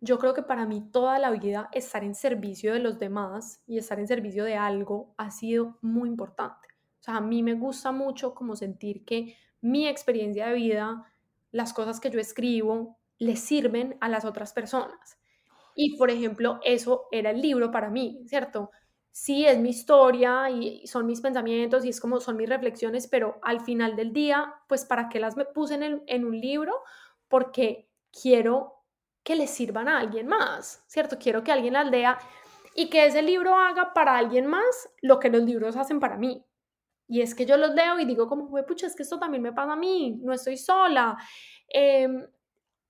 yo 0.00 0.18
creo 0.18 0.34
que 0.34 0.42
para 0.42 0.66
mí 0.66 0.82
toda 0.90 1.18
la 1.18 1.30
vida 1.30 1.68
estar 1.72 2.02
en 2.04 2.14
servicio 2.14 2.72
de 2.72 2.80
los 2.80 2.98
demás 2.98 3.62
y 3.66 3.78
estar 3.78 4.00
en 4.00 4.08
servicio 4.08 4.44
de 4.44 4.56
algo 4.56 5.14
ha 5.18 5.30
sido 5.30 5.78
muy 5.82 6.08
importante. 6.08 6.68
O 7.00 7.02
sea, 7.02 7.16
a 7.16 7.20
mí 7.20 7.42
me 7.42 7.54
gusta 7.54 7.92
mucho 7.92 8.34
como 8.34 8.56
sentir 8.56 9.04
que 9.04 9.36
mi 9.60 9.86
experiencia 9.86 10.46
de 10.46 10.54
vida, 10.54 11.04
las 11.52 11.72
cosas 11.74 12.00
que 12.00 12.10
yo 12.10 12.18
escribo, 12.18 12.98
le 13.18 13.36
sirven 13.36 13.98
a 14.00 14.08
las 14.08 14.24
otras 14.24 14.52
personas. 14.52 15.18
Y, 15.74 15.96
por 15.96 16.10
ejemplo, 16.10 16.60
eso 16.64 17.06
era 17.12 17.30
el 17.30 17.40
libro 17.40 17.70
para 17.70 17.90
mí, 17.90 18.22
¿cierto? 18.26 18.70
Sí, 19.12 19.46
es 19.46 19.58
mi 19.58 19.70
historia 19.70 20.50
y 20.50 20.86
son 20.86 21.06
mis 21.06 21.20
pensamientos 21.20 21.84
y 21.84 21.90
es 21.90 22.00
como 22.00 22.20
son 22.20 22.36
mis 22.36 22.48
reflexiones, 22.48 23.06
pero 23.06 23.38
al 23.42 23.60
final 23.60 23.96
del 23.96 24.12
día, 24.12 24.54
pues, 24.68 24.84
¿para 24.84 25.08
qué 25.08 25.20
las 25.20 25.36
me 25.36 25.44
puse 25.44 25.74
en, 25.74 26.02
en 26.06 26.24
un 26.24 26.38
libro? 26.38 26.74
Porque 27.28 27.88
quiero 28.10 28.79
que 29.30 29.36
le 29.36 29.46
sirvan 29.46 29.86
a 29.86 30.00
alguien 30.00 30.26
más, 30.26 30.82
¿cierto? 30.88 31.16
Quiero 31.16 31.44
que 31.44 31.52
alguien 31.52 31.74
las 31.74 31.88
lea 31.88 32.18
y 32.74 32.90
que 32.90 33.06
ese 33.06 33.22
libro 33.22 33.54
haga 33.54 33.94
para 33.94 34.16
alguien 34.16 34.44
más 34.44 34.90
lo 35.02 35.20
que 35.20 35.28
los 35.28 35.44
libros 35.44 35.76
hacen 35.76 36.00
para 36.00 36.16
mí. 36.16 36.44
Y 37.06 37.20
es 37.20 37.36
que 37.36 37.46
yo 37.46 37.56
los 37.56 37.72
leo 37.72 38.00
y 38.00 38.06
digo 38.06 38.26
como, 38.26 38.50
pucha, 38.66 38.88
es 38.88 38.96
que 38.96 39.04
esto 39.04 39.20
también 39.20 39.44
me 39.44 39.52
pasa 39.52 39.74
a 39.74 39.76
mí, 39.76 40.18
no 40.20 40.32
estoy 40.32 40.56
sola. 40.56 41.16
Em, 41.68 42.26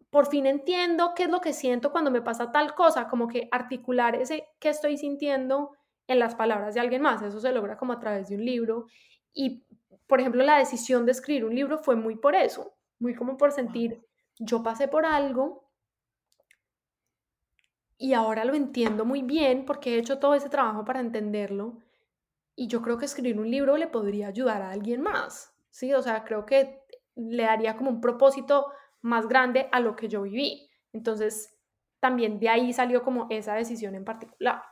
por 0.09 0.29
fin 0.29 0.47
entiendo 0.47 1.13
qué 1.15 1.25
es 1.25 1.29
lo 1.29 1.43
que 1.43 1.53
siento 1.53 1.93
cuando 1.93 2.11
me 2.11 2.23
pasa 2.23 2.51
tal 2.51 2.75
cosa, 2.75 3.07
como 3.07 3.29
que 3.29 3.47
articular 3.53 4.17
ese 4.17 4.49
qué 4.59 4.71
estoy 4.71 4.97
sintiendo 4.97 5.73
en 6.07 6.21
las 6.21 6.37
palabras 6.37 6.73
de 6.73 6.81
alguien 6.81 7.03
más. 7.03 7.21
Eso 7.21 7.39
se 7.39 7.53
logra 7.53 7.77
como 7.77 7.93
a 7.93 8.01
través 8.01 8.31
de 8.31 8.37
un 8.37 8.47
libro. 8.47 8.87
Y, 9.35 9.67
por 10.07 10.21
ejemplo, 10.21 10.43
la 10.43 10.57
decisión 10.57 11.05
de 11.05 11.13
escribir 11.13 11.45
un 11.45 11.55
libro 11.55 11.77
fue 11.77 11.97
muy 11.97 12.17
por 12.17 12.35
eso, 12.35 12.73
muy 12.99 13.15
como 13.15 13.37
por 13.37 13.53
sentir, 13.53 14.01
yo 14.39 14.63
pasé 14.63 14.89
por 14.89 15.05
algo 15.05 15.70
y 18.01 18.15
ahora 18.15 18.47
lo 18.47 18.55
entiendo 18.55 19.05
muy 19.05 19.21
bien 19.21 19.67
porque 19.67 19.95
he 19.95 19.99
hecho 19.99 20.19
todo 20.19 20.35
ese 20.35 20.49
trabajo 20.49 20.87
para 20.87 21.01
entenderlo. 21.01 21.83
Y 22.57 22.67
yo 22.67 22.81
creo 22.81 22.97
que 22.97 23.05
escribir 23.05 23.39
un 23.39 23.51
libro 23.51 23.77
le 23.77 23.89
podría 23.89 24.29
ayudar 24.29 24.63
a 24.63 24.71
alguien 24.71 25.03
más. 25.03 25.55
Sí, 25.69 25.93
o 25.93 26.01
sea, 26.01 26.25
creo 26.25 26.47
que 26.47 26.81
le 27.15 27.43
daría 27.43 27.77
como 27.77 27.91
un 27.91 28.01
propósito 28.01 28.73
más 29.03 29.29
grande 29.29 29.69
a 29.71 29.81
lo 29.81 29.97
que 29.97 30.09
yo 30.09 30.23
viví. 30.23 30.71
Entonces, 30.95 31.55
también 32.01 32.41
de 32.41 32.49
ahí 32.49 32.73
salió 32.73 33.03
como 33.03 33.27
esa 33.29 33.55
decisión 33.55 33.95
en 33.95 34.07
particular. 34.07 34.63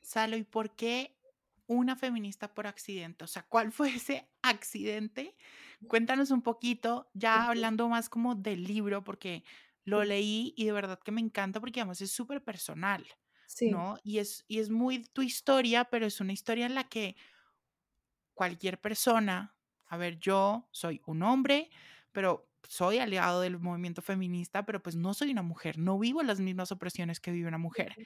Salo, 0.00 0.36
¿y 0.36 0.44
por 0.44 0.70
qué 0.76 1.18
una 1.66 1.96
feminista 1.96 2.54
por 2.54 2.68
accidente? 2.68 3.24
O 3.24 3.26
sea, 3.26 3.42
¿cuál 3.42 3.72
fue 3.72 3.88
ese 3.96 4.28
accidente? 4.40 5.34
Cuéntanos 5.88 6.30
un 6.30 6.42
poquito, 6.42 7.10
ya 7.12 7.48
hablando 7.48 7.88
más 7.88 8.08
como 8.08 8.36
del 8.36 8.62
libro, 8.62 9.02
porque 9.02 9.42
lo 9.88 10.04
leí 10.04 10.54
y 10.56 10.66
de 10.66 10.72
verdad 10.72 11.00
que 11.04 11.12
me 11.12 11.20
encanta 11.20 11.60
porque 11.60 11.80
además 11.80 12.00
es 12.00 12.12
súper 12.12 12.44
personal, 12.44 13.06
Sí, 13.46 13.70
¿no? 13.70 13.98
Y 14.02 14.18
es, 14.18 14.44
y 14.48 14.60
es 14.60 14.70
muy 14.70 15.04
tu 15.04 15.22
historia, 15.22 15.86
pero 15.86 16.06
es 16.06 16.20
una 16.20 16.32
historia 16.32 16.66
en 16.66 16.74
la 16.74 16.88
que 16.88 17.16
cualquier 18.34 18.80
persona, 18.80 19.56
a 19.86 19.96
ver, 19.96 20.18
yo 20.18 20.68
soy 20.72 21.00
un 21.06 21.22
hombre, 21.22 21.70
pero 22.12 22.50
soy 22.68 22.98
aliado 22.98 23.40
del 23.40 23.58
movimiento 23.58 24.02
feminista, 24.02 24.64
pero 24.66 24.82
pues 24.82 24.96
no 24.96 25.14
soy 25.14 25.30
una 25.32 25.42
mujer, 25.42 25.78
no 25.78 25.98
vivo 25.98 26.22
las 26.22 26.40
mismas 26.40 26.72
opresiones 26.72 27.20
que 27.20 27.30
vive 27.32 27.48
una 27.48 27.58
mujer, 27.58 27.98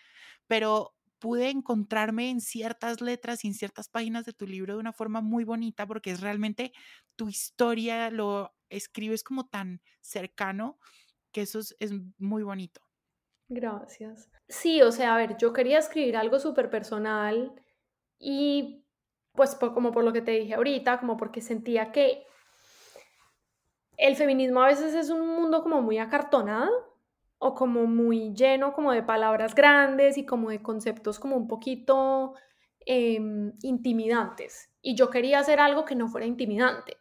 pero 0.46 0.96
pude 1.18 1.50
encontrarme 1.50 2.30
en 2.30 2.40
ciertas 2.40 3.00
letras 3.00 3.44
y 3.44 3.48
en 3.48 3.54
ciertas 3.54 3.88
páginas 3.88 4.24
de 4.26 4.32
tu 4.32 4.46
libro 4.46 4.74
de 4.74 4.80
una 4.80 4.92
forma 4.92 5.20
muy 5.20 5.44
bonita 5.44 5.86
porque 5.86 6.10
es 6.10 6.20
realmente 6.20 6.72
tu 7.16 7.28
historia, 7.28 8.10
lo 8.10 8.54
escribes 8.70 9.22
como 9.24 9.46
tan 9.48 9.82
cercano 10.00 10.78
que 11.32 11.42
eso 11.42 11.58
es, 11.58 11.92
muy 12.18 12.42
bonito. 12.42 12.80
gracias. 13.48 14.30
Sí, 14.48 14.82
o 14.82 14.92
sea, 14.92 15.14
a 15.14 15.18
ver, 15.18 15.36
yo 15.36 15.52
quería 15.52 15.78
escribir 15.78 16.16
algo 16.16 16.38
súper 16.38 16.70
personal 16.70 17.52
y 18.18 18.84
pues 19.32 19.54
por- 19.54 19.74
como 19.74 19.92
por 19.92 20.04
lo 20.04 20.12
que 20.12 20.22
te 20.22 20.32
dije 20.32 20.54
ahorita, 20.54 21.00
como 21.00 21.16
porque 21.16 21.40
sentía 21.40 21.92
que 21.92 22.24
el 23.96 24.16
feminismo 24.16 24.62
a 24.62 24.66
veces 24.68 24.94
es 24.94 25.10
un 25.10 25.26
mundo 25.26 25.62
como 25.62 25.82
muy 25.82 25.98
acartonado 25.98 26.70
o 27.38 27.54
como 27.54 27.86
muy 27.86 28.34
lleno 28.34 28.72
como 28.72 28.92
de 28.92 29.02
palabras 29.02 29.54
grandes 29.54 30.16
y 30.18 30.24
como 30.26 30.50
de 30.50 30.62
conceptos 30.62 31.18
como 31.18 31.36
un 31.36 31.48
poquito 31.48 32.34
em, 32.80 33.52
intimidantes. 33.62 34.70
Y 34.80 34.94
yo 34.94 35.10
quería 35.10 35.40
hacer 35.40 35.60
algo 35.60 35.84
que 35.84 35.94
no 35.94 36.08
fuera 36.08 36.26
intimidante, 36.26 36.96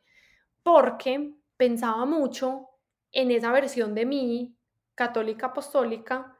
porque 0.63 1.35
pensaba 1.57 2.05
mucho 2.05 2.69
en 3.11 3.31
esa 3.31 3.51
versión 3.51 3.93
de 3.93 4.05
mí, 4.05 4.55
católica 4.95 5.47
apostólica, 5.47 6.35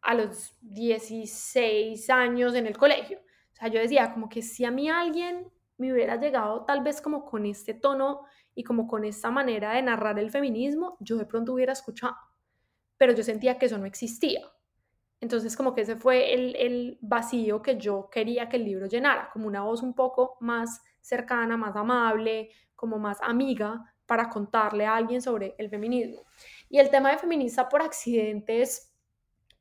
a 0.00 0.14
los 0.14 0.56
16 0.62 2.08
años 2.10 2.54
en 2.54 2.66
el 2.66 2.76
colegio. 2.76 3.18
O 3.18 3.56
sea, 3.56 3.68
yo 3.68 3.80
decía 3.80 4.12
como 4.12 4.28
que 4.28 4.42
si 4.42 4.64
a 4.64 4.70
mí 4.70 4.88
alguien 4.88 5.50
me 5.76 5.92
hubiera 5.92 6.16
llegado 6.16 6.64
tal 6.64 6.82
vez 6.82 7.00
como 7.00 7.24
con 7.24 7.46
este 7.46 7.74
tono 7.74 8.22
y 8.54 8.64
como 8.64 8.86
con 8.86 9.04
esta 9.04 9.30
manera 9.30 9.72
de 9.72 9.82
narrar 9.82 10.18
el 10.18 10.30
feminismo, 10.30 10.96
yo 11.00 11.16
de 11.16 11.26
pronto 11.26 11.52
hubiera 11.52 11.72
escuchado, 11.72 12.16
pero 12.96 13.12
yo 13.12 13.22
sentía 13.22 13.58
que 13.58 13.66
eso 13.66 13.78
no 13.78 13.86
existía. 13.86 14.40
Entonces 15.20 15.56
como 15.56 15.74
que 15.74 15.82
ese 15.82 15.96
fue 15.96 16.34
el, 16.34 16.56
el 16.56 16.98
vacío 17.00 17.60
que 17.62 17.76
yo 17.76 18.08
quería 18.10 18.48
que 18.48 18.56
el 18.56 18.64
libro 18.64 18.86
llenara, 18.86 19.30
como 19.32 19.46
una 19.46 19.62
voz 19.62 19.82
un 19.82 19.94
poco 19.94 20.36
más 20.40 20.80
cercana, 21.00 21.56
más 21.56 21.74
amable, 21.74 22.50
como 22.74 22.98
más 22.98 23.20
amiga 23.22 23.92
para 24.08 24.30
contarle 24.30 24.86
a 24.86 24.96
alguien 24.96 25.20
sobre 25.20 25.54
el 25.58 25.68
feminismo. 25.68 26.24
Y 26.70 26.78
el 26.78 26.88
tema 26.88 27.10
de 27.12 27.18
feminista 27.18 27.68
por 27.68 27.82
accidente 27.82 28.62
es 28.62 28.90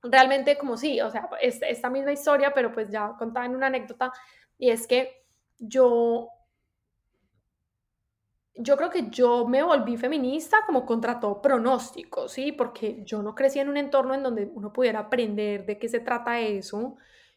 realmente 0.02 0.58
como 0.58 0.78
sí, 0.78 1.02
o 1.02 1.12
sea, 1.12 1.30
es, 1.42 1.60
esta 1.62 1.90
misma 1.90 2.14
historia, 2.14 2.54
pero 2.54 2.72
pues 2.72 2.90
ya 2.90 3.14
contaba 3.20 3.46
en 3.46 3.56
una 3.56 3.68
anécdota, 3.68 4.12
y 4.58 4.70
es 4.70 4.88
que 4.88 5.26
yo 5.60 6.30
yo 8.60 8.76
creo 8.76 8.90
que 8.90 9.10
yo 9.12 9.46
me 9.46 9.62
volví 9.62 9.98
feminista 9.98 10.58
como 10.66 10.84
contra 10.84 11.20
todo 11.20 11.42
pronóstico, 11.44 12.28
¿sí? 12.28 12.52
Porque 12.52 13.04
yo 13.06 13.22
no 13.22 13.36
crecí 13.36 13.60
en 13.60 13.70
un 13.70 13.78
entorno 13.78 14.16
en 14.16 14.24
donde 14.24 14.50
uno 14.52 14.74
pudiera 14.74 15.00
aprender 15.02 15.66
de 15.68 15.78
qué 15.78 15.88
se 15.88 16.00
trata 16.00 16.40
eso. 16.40 16.96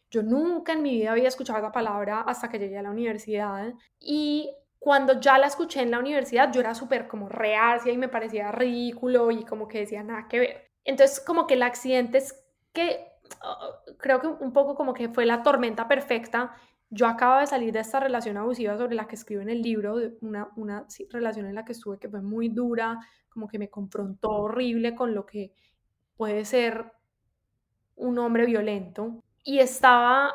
Yo 0.09 0.23
nunca 0.23 0.73
en 0.73 0.81
mi 0.81 0.91
vida 0.97 1.11
había 1.11 1.27
escuchado 1.27 1.59
esa 1.59 1.71
palabra 1.71 2.21
hasta 2.21 2.49
que 2.49 2.57
llegué 2.57 2.79
a 2.79 2.81
la 2.81 2.89
universidad. 2.89 3.71
Y 3.99 4.51
cuando 4.81 5.19
ya 5.19 5.37
la 5.37 5.45
escuché 5.45 5.81
en 5.81 5.91
la 5.91 5.99
universidad, 5.99 6.51
yo 6.51 6.59
era 6.59 6.73
súper 6.73 7.07
como 7.07 7.29
reacia 7.29 7.93
y 7.93 7.97
me 7.97 8.09
parecía 8.09 8.51
ridículo 8.51 9.29
y 9.29 9.45
como 9.45 9.67
que 9.67 9.81
decía 9.81 10.01
nada 10.01 10.27
que 10.27 10.39
ver. 10.39 10.71
Entonces, 10.83 11.19
como 11.19 11.45
que 11.45 11.53
el 11.53 11.61
accidente 11.61 12.17
es 12.17 12.43
que 12.73 13.05
uh, 13.43 13.95
creo 13.97 14.19
que 14.19 14.27
un 14.27 14.51
poco 14.51 14.73
como 14.73 14.95
que 14.95 15.09
fue 15.09 15.27
la 15.27 15.43
tormenta 15.43 15.87
perfecta 15.87 16.55
yo 16.93 17.07
acabo 17.07 17.39
de 17.39 17.47
salir 17.47 17.71
de 17.71 17.79
esta 17.79 18.01
relación 18.01 18.35
abusiva 18.35 18.77
sobre 18.77 18.95
la 18.95 19.07
que 19.07 19.15
escribo 19.15 19.41
en 19.41 19.49
el 19.49 19.61
libro, 19.61 19.95
una, 20.19 20.49
una 20.57 20.85
relación 21.09 21.45
en 21.45 21.55
la 21.55 21.63
que 21.63 21.71
estuve 21.71 21.97
que 21.97 22.09
fue 22.09 22.21
muy 22.21 22.49
dura, 22.49 22.99
como 23.29 23.47
que 23.47 23.57
me 23.57 23.69
confrontó 23.69 24.29
horrible 24.29 24.93
con 24.93 25.15
lo 25.15 25.25
que 25.25 25.53
puede 26.17 26.43
ser 26.43 26.91
un 27.95 28.19
hombre 28.19 28.45
violento. 28.45 29.23
Y 29.41 29.59
estaba 29.59 30.33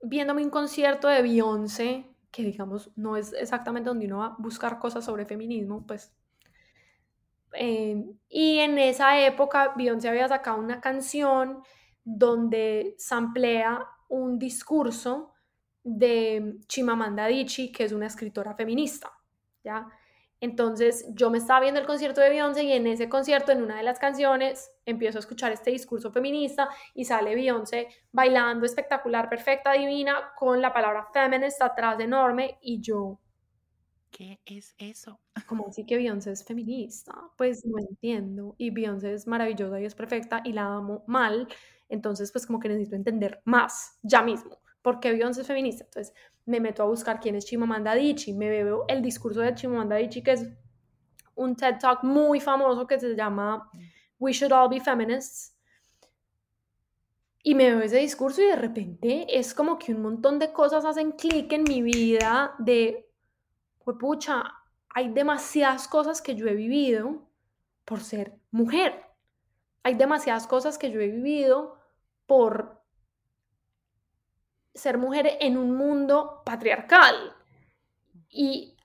viéndome 0.00 0.44
un 0.44 0.50
concierto 0.50 1.08
de 1.08 1.20
Beyoncé, 1.20 2.06
que 2.32 2.42
digamos 2.42 2.90
no 2.96 3.16
es 3.16 3.32
exactamente 3.34 3.88
donde 3.88 4.06
uno 4.06 4.18
va 4.18 4.26
a 4.26 4.36
buscar 4.38 4.78
cosas 4.78 5.04
sobre 5.04 5.26
feminismo, 5.26 5.86
pues. 5.86 6.12
Eh, 7.52 8.02
y 8.30 8.58
en 8.58 8.78
esa 8.78 9.20
época 9.20 9.74
Beyoncé 9.76 10.08
había 10.08 10.26
sacado 10.26 10.58
una 10.58 10.80
canción 10.80 11.62
donde 12.02 12.94
samplea 12.98 13.86
un 14.08 14.38
discurso 14.38 15.34
de 15.84 16.56
Chimamanda 16.66 17.24
Adichie, 17.24 17.70
que 17.70 17.84
es 17.84 17.92
una 17.92 18.06
escritora 18.06 18.54
feminista, 18.54 19.12
¿ya? 19.62 19.86
Entonces 20.42 21.06
yo 21.14 21.30
me 21.30 21.38
estaba 21.38 21.60
viendo 21.60 21.78
el 21.78 21.86
concierto 21.86 22.20
de 22.20 22.28
Beyoncé 22.28 22.64
y 22.64 22.72
en 22.72 22.88
ese 22.88 23.08
concierto, 23.08 23.52
en 23.52 23.62
una 23.62 23.76
de 23.76 23.84
las 23.84 24.00
canciones, 24.00 24.72
empiezo 24.84 25.18
a 25.18 25.20
escuchar 25.20 25.52
este 25.52 25.70
discurso 25.70 26.10
feminista 26.10 26.68
y 26.94 27.04
sale 27.04 27.36
Beyoncé 27.36 27.86
bailando 28.10 28.66
espectacular, 28.66 29.28
perfecta, 29.28 29.70
divina, 29.70 30.32
con 30.36 30.60
la 30.60 30.72
palabra 30.72 31.06
feminist 31.12 31.62
atrás 31.62 32.00
enorme 32.00 32.58
y 32.60 32.80
yo... 32.80 33.20
¿Qué 34.10 34.40
es 34.44 34.74
eso? 34.78 35.20
¿Cómo 35.46 35.68
así 35.68 35.86
que 35.86 35.96
Beyoncé 35.96 36.32
es 36.32 36.44
feminista? 36.44 37.14
Pues 37.38 37.64
no 37.64 37.78
entiendo. 37.78 38.56
Y 38.58 38.70
Beyoncé 38.70 39.14
es 39.14 39.28
maravillosa 39.28 39.80
y 39.80 39.84
es 39.84 39.94
perfecta 39.94 40.40
y 40.44 40.54
la 40.54 40.64
amo 40.64 41.04
mal. 41.06 41.46
Entonces, 41.88 42.32
pues 42.32 42.48
como 42.48 42.58
que 42.58 42.68
necesito 42.68 42.96
entender 42.96 43.42
más 43.44 43.96
ya 44.02 44.22
mismo 44.22 44.61
porque 44.82 45.12
Beyoncé 45.12 45.42
es 45.42 45.46
feminista. 45.46 45.84
Entonces 45.84 46.14
me 46.44 46.60
meto 46.60 46.82
a 46.82 46.86
buscar 46.86 47.20
quién 47.20 47.36
es 47.36 47.46
Chimamanda 47.46 47.92
Adichie, 47.92 48.34
me 48.34 48.50
veo 48.50 48.84
el 48.88 49.00
discurso 49.00 49.40
de 49.40 49.54
Chimamanda 49.54 49.96
Adichie, 49.96 50.22
que 50.22 50.32
es 50.32 50.46
un 51.34 51.56
TED 51.56 51.78
Talk 51.78 52.02
muy 52.02 52.40
famoso 52.40 52.86
que 52.86 52.98
se 52.98 53.14
llama 53.14 53.70
We 54.18 54.32
Should 54.32 54.52
All 54.52 54.68
Be 54.68 54.80
Feminists. 54.80 55.56
Y 57.44 57.54
me 57.54 57.70
veo 57.70 57.80
ese 57.80 57.98
discurso 57.98 58.40
y 58.42 58.46
de 58.46 58.56
repente 58.56 59.26
es 59.28 59.52
como 59.52 59.78
que 59.78 59.92
un 59.92 60.02
montón 60.02 60.38
de 60.38 60.52
cosas 60.52 60.84
hacen 60.84 61.12
clic 61.12 61.50
en 61.52 61.64
mi 61.64 61.82
vida 61.82 62.54
de, 62.58 63.10
pues 63.84 63.96
pucha, 63.98 64.44
hay 64.90 65.08
demasiadas 65.08 65.88
cosas 65.88 66.22
que 66.22 66.36
yo 66.36 66.46
he 66.46 66.54
vivido 66.54 67.28
por 67.84 68.00
ser 68.00 68.38
mujer. 68.52 69.06
Hay 69.82 69.94
demasiadas 69.94 70.46
cosas 70.46 70.78
que 70.78 70.92
yo 70.92 71.00
he 71.00 71.08
vivido 71.08 71.78
por 72.26 72.81
ser 74.74 74.98
mujer 74.98 75.36
en 75.40 75.56
un 75.56 75.76
mundo 75.76 76.42
patriarcal. 76.44 77.34
Y 78.28 78.76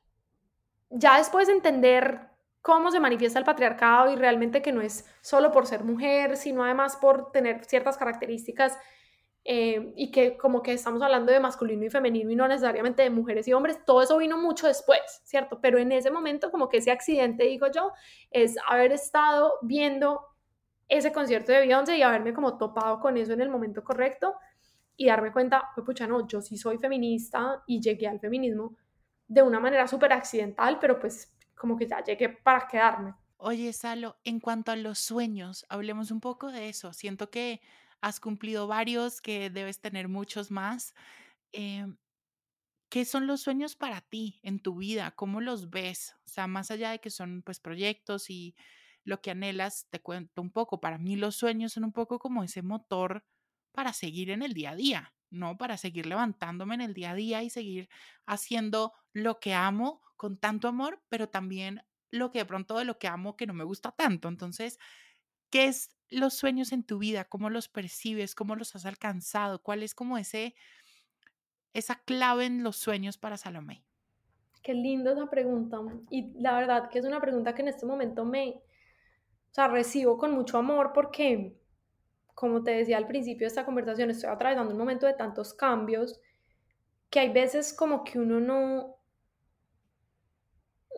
ya 0.89 1.17
después 1.17 1.47
de 1.47 1.53
entender 1.53 2.27
cómo 2.61 2.91
se 2.91 2.99
manifiesta 2.99 3.39
el 3.39 3.45
patriarcado 3.45 4.11
y 4.11 4.15
realmente 4.15 4.61
que 4.61 4.73
no 4.73 4.81
es 4.81 5.05
solo 5.21 5.51
por 5.51 5.65
ser 5.65 5.83
mujer, 5.83 6.35
sino 6.35 6.63
además 6.63 6.97
por 6.97 7.31
tener 7.31 7.63
ciertas 7.63 7.97
características 7.97 8.77
eh, 9.45 9.93
y 9.95 10.11
que 10.11 10.35
como 10.35 10.61
que 10.61 10.73
estamos 10.73 11.01
hablando 11.01 11.31
de 11.31 11.39
masculino 11.39 11.85
y 11.85 11.89
femenino 11.89 12.29
y 12.29 12.35
no 12.35 12.45
necesariamente 12.45 13.03
de 13.03 13.09
mujeres 13.09 13.47
y 13.47 13.53
hombres, 13.53 13.79
todo 13.85 14.01
eso 14.01 14.17
vino 14.17 14.37
mucho 14.37 14.67
después, 14.67 14.99
¿cierto? 15.23 15.61
Pero 15.61 15.77
en 15.77 15.93
ese 15.93 16.11
momento 16.11 16.51
como 16.51 16.67
que 16.67 16.77
ese 16.77 16.91
accidente, 16.91 17.45
digo 17.45 17.67
yo, 17.67 17.93
es 18.31 18.57
haber 18.67 18.91
estado 18.91 19.53
viendo 19.61 20.25
ese 20.89 21.13
concierto 21.13 21.53
de 21.53 21.59
Beyoncé 21.59 21.95
y 21.95 22.01
haberme 22.01 22.33
como 22.33 22.57
topado 22.57 22.99
con 22.99 23.15
eso 23.15 23.31
en 23.31 23.39
el 23.39 23.49
momento 23.49 23.85
correcto 23.85 24.35
y 24.97 25.07
darme 25.07 25.31
cuenta, 25.31 25.69
pues 25.75 25.85
pucha, 25.85 26.07
no, 26.07 26.27
yo 26.27 26.41
sí 26.41 26.57
soy 26.57 26.77
feminista 26.77 27.63
y 27.67 27.79
llegué 27.79 28.07
al 28.07 28.19
feminismo 28.19 28.75
de 29.27 29.41
una 29.43 29.59
manera 29.59 29.87
súper 29.87 30.13
accidental, 30.13 30.79
pero 30.79 30.99
pues 30.99 31.33
como 31.55 31.77
que 31.77 31.87
ya 31.87 32.03
llegué 32.03 32.29
para 32.29 32.67
quedarme. 32.67 33.13
Oye, 33.37 33.71
Salo, 33.73 34.17
en 34.23 34.39
cuanto 34.39 34.71
a 34.71 34.75
los 34.75 34.97
sueños, 34.99 35.65
hablemos 35.69 36.09
un 36.11 36.19
poco 36.21 36.51
de 36.51 36.69
eso. 36.69 36.91
Siento 36.93 37.29
que 37.29 37.61
has 38.01 38.19
cumplido 38.19 38.67
varios, 38.67 39.21
que 39.21 39.49
debes 39.49 39.79
tener 39.79 40.07
muchos 40.07 40.49
más. 40.51 40.95
em, 41.53 41.97
¿qué 42.89 43.05
son 43.05 43.27
los 43.27 43.41
sueños 43.41 43.75
para 43.75 44.01
ti 44.01 44.39
en 44.43 44.59
tu 44.61 44.75
vida? 44.77 45.11
¿Cómo 45.11 45.41
los 45.41 45.69
ves? 45.69 46.15
O 46.25 46.29
sea, 46.29 46.47
más 46.47 46.71
allá 46.71 46.91
de 46.91 46.99
que 46.99 47.09
son 47.09 47.41
pues 47.43 47.59
proyectos 47.59 48.29
y 48.29 48.55
lo 49.03 49.21
que 49.21 49.31
anhelas, 49.31 49.87
te 49.89 50.01
cuento 50.01 50.41
un 50.41 50.51
poco. 50.51 50.79
Para 50.81 50.97
mí 50.97 51.15
los 51.15 51.35
sueños 51.35 51.73
son 51.73 51.85
un 51.85 51.93
poco 51.93 52.19
como 52.19 52.43
ese 52.43 52.61
motor 52.61 53.25
para 53.77 53.93
seguir 53.93 54.31
en 54.31 54.41
el 54.41 54.55
día 54.55 54.71
a 54.71 54.75
día, 54.75 55.13
¿no? 55.29 55.55
Para 55.55 55.77
seguir 55.77 56.07
levantándome 56.07 56.73
en 56.73 56.81
el 56.81 56.95
día 56.95 57.11
a 57.11 57.13
día 57.13 57.43
y 57.43 57.51
seguir 57.51 57.89
haciendo 58.25 58.91
lo 59.13 59.39
que 59.39 59.53
amo 59.53 60.01
con 60.15 60.35
tanto 60.39 60.67
amor, 60.67 61.03
pero 61.09 61.29
también 61.29 61.83
lo 62.09 62.31
que 62.31 62.39
de 62.39 62.45
pronto 62.45 62.79
de 62.79 62.85
lo 62.85 62.97
que 62.97 63.07
amo 63.07 63.37
que 63.37 63.45
no 63.45 63.53
me 63.53 63.63
gusta 63.63 63.91
tanto. 63.91 64.29
Entonces, 64.29 64.79
¿qué 65.51 65.65
es 65.65 65.91
los 66.09 66.33
sueños 66.33 66.71
en 66.71 66.83
tu 66.83 66.97
vida? 66.97 67.25
¿Cómo 67.25 67.51
los 67.51 67.69
percibes? 67.69 68.33
¿Cómo 68.33 68.55
los 68.55 68.75
has 68.75 68.87
alcanzado? 68.87 69.61
¿Cuál 69.61 69.83
es 69.83 69.93
como 69.93 70.17
ese 70.17 70.55
esa 71.75 72.01
clave 72.03 72.45
en 72.45 72.63
los 72.63 72.77
sueños 72.77 73.19
para 73.19 73.37
Salomé? 73.37 73.83
Qué 74.63 74.73
linda 74.73 75.11
esa 75.11 75.29
pregunta. 75.29 75.77
Y 76.09 76.31
la 76.41 76.53
verdad 76.53 76.89
que 76.89 76.97
es 76.97 77.05
una 77.05 77.21
pregunta 77.21 77.53
que 77.53 77.61
en 77.61 77.67
este 77.67 77.85
momento 77.85 78.25
me, 78.25 78.59
recibo 79.55 80.17
con 80.17 80.31
mucho 80.31 80.57
amor 80.57 80.93
porque, 80.95 81.55
como 82.37 82.61
te 82.61 82.69
decía 82.69 82.97
al 82.97 83.07
principio 83.07 83.45
de 83.45 83.47
esta 83.47 83.65
conversación, 83.65 84.11
estoy 84.11 84.29
atravesando 84.29 84.71
un 84.71 84.77
momento 84.77 85.07
de 85.07 85.15
tantos 85.15 85.55
cambios 85.55 86.21
que 87.09 87.19
hay 87.19 87.29
veces 87.29 87.73
como 87.73 88.03
que 88.03 88.19
uno 88.19 88.39
no, 88.39 88.97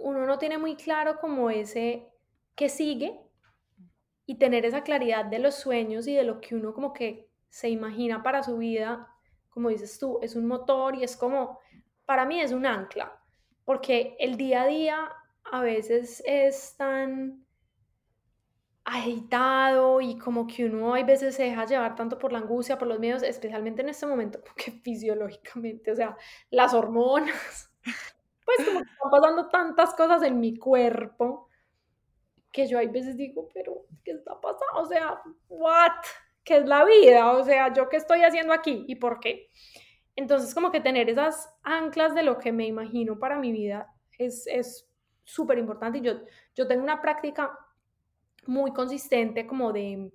uno 0.04 0.26
no 0.26 0.38
tiene 0.38 0.58
muy 0.58 0.76
claro 0.76 1.18
como 1.22 1.50
ese 1.50 2.10
que 2.56 2.68
sigue 2.68 3.22
y 4.26 4.36
tener 4.36 4.66
esa 4.66 4.84
claridad 4.84 5.24
de 5.24 5.40
los 5.40 5.56
sueños 5.56 6.08
y 6.08 6.14
de 6.14 6.24
lo 6.24 6.42
que 6.42 6.56
uno 6.56 6.74
como 6.74 6.92
que 6.92 7.30
se 7.48 7.70
imagina 7.70 8.22
para 8.22 8.44
su 8.44 8.58
vida 8.58 9.08
como 9.50 9.70
dices 9.70 10.00
tú, 10.00 10.20
es 10.22 10.36
un 10.36 10.48
motor 10.48 10.96
y 10.96 11.04
es 11.04 11.18
como, 11.18 11.60
para 12.06 12.26
mí 12.26 12.40
es 12.40 12.52
un 12.52 12.66
ancla, 12.66 13.22
porque 13.66 14.16
el 14.20 14.38
día 14.38 14.64
a 14.64 14.68
día 14.68 15.12
a 15.52 15.62
veces 15.62 16.24
es 16.26 16.76
tan 16.78 17.46
agitado 18.90 20.02
y 20.02 20.18
como 20.18 20.48
que 20.48 20.66
uno 20.66 20.96
a 20.96 21.04
veces 21.04 21.36
se 21.36 21.44
deja 21.44 21.66
llevar 21.66 21.96
tanto 21.96 22.18
por 22.18 22.32
la 22.32 22.40
angustia, 22.40 22.78
por 22.78 22.88
los 22.88 23.00
miedos, 23.00 23.24
especialmente 23.24 23.82
en 23.82 23.90
este 23.90 24.06
momento, 24.06 24.42
porque 24.46 24.72
fisiológicamente, 24.72 25.92
o 25.92 25.96
sea, 25.96 26.18
las 26.50 26.74
hormonas, 26.74 27.72
pues 28.46 28.68
como 28.68 28.82
que 28.82 28.90
están 28.90 29.12
pasando 29.12 29.50
tantas 29.50 29.94
cosas 29.96 30.24
en 30.24 30.40
mi 30.40 30.58
cuerpo 30.58 31.48
que 32.52 32.68
yo 32.68 32.80
a 32.80 32.82
veces 32.82 33.16
digo, 33.16 33.48
pero 33.54 33.86
¿qué 34.04 34.12
está 34.12 34.40
pasando? 34.42 34.82
O 34.82 34.86
sea, 34.86 35.22
what? 35.50 35.92
qué 36.44 36.58
es 36.58 36.66
la 36.66 36.84
vida, 36.84 37.32
o 37.34 37.44
sea, 37.44 37.72
yo 37.74 37.90
qué 37.90 37.98
estoy 37.98 38.24
haciendo 38.24 38.54
aquí 38.54 38.86
y 38.88 38.96
por 38.96 39.20
qué. 39.20 39.50
Entonces, 40.16 40.56
como 40.56 40.72
que 40.72 40.82
tener 40.82 41.10
esas 41.10 41.54
anclas 41.62 42.16
de 42.16 42.24
lo 42.24 42.40
que 42.40 42.52
me 42.52 42.66
imagino 42.66 43.20
para 43.20 43.38
mi 43.38 43.52
vida 43.52 43.94
es 44.18 44.90
súper 45.30 45.60
importante. 45.60 46.00
Y 46.00 46.02
yo, 46.02 46.14
yo 46.56 46.68
tengo 46.68 46.84
una 46.84 47.02
práctica 47.02 47.58
muy 48.50 48.74
consistente 48.74 49.46
como 49.46 49.72
de, 49.72 50.12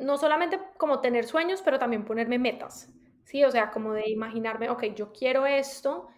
no 0.00 0.18
solamente 0.18 0.60
como 0.76 1.00
tener 1.00 1.24
sueños, 1.24 1.62
pero 1.62 1.78
también 1.78 2.04
ponerme 2.04 2.38
metas, 2.38 2.92
¿sí? 3.24 3.44
O 3.44 3.50
sea, 3.50 3.70
como 3.70 3.92
de 3.92 4.10
imaginarme, 4.10 4.68
ok, 4.68 4.84
yo 4.96 5.12
quiero 5.12 5.46
esto, 5.46 6.08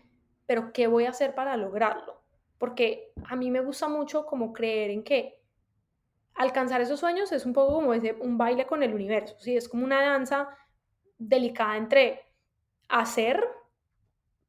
pero 0.47 0.73
¿qué 0.73 0.87
voy 0.87 1.05
a 1.05 1.11
hacer 1.11 1.35
para 1.35 1.57
lograrlo? 1.59 2.23
Porque 2.57 3.13
a 3.27 3.37
mí 3.37 3.51
me 3.51 3.61
gusta 3.61 3.87
mucho 3.87 4.25
como 4.25 4.53
creer 4.55 4.91
en 4.91 5.05
que 5.05 5.43
alcanzar 6.35 6.81
esos 6.81 7.01
sueños 7.01 7.33
es 7.33 7.45
un 7.45 7.53
poco 7.53 7.75
como 7.75 7.93
ese, 7.93 8.15
un 8.15 8.39
baile 8.39 8.67
con 8.67 8.83
el 8.83 8.95
universo, 8.95 9.37
¿sí? 9.39 9.55
Es 9.55 9.69
como 9.69 9.85
una 9.85 10.01
danza 10.01 10.49
delicada 11.19 11.77
entre 11.77 12.23
hacer, 12.89 13.47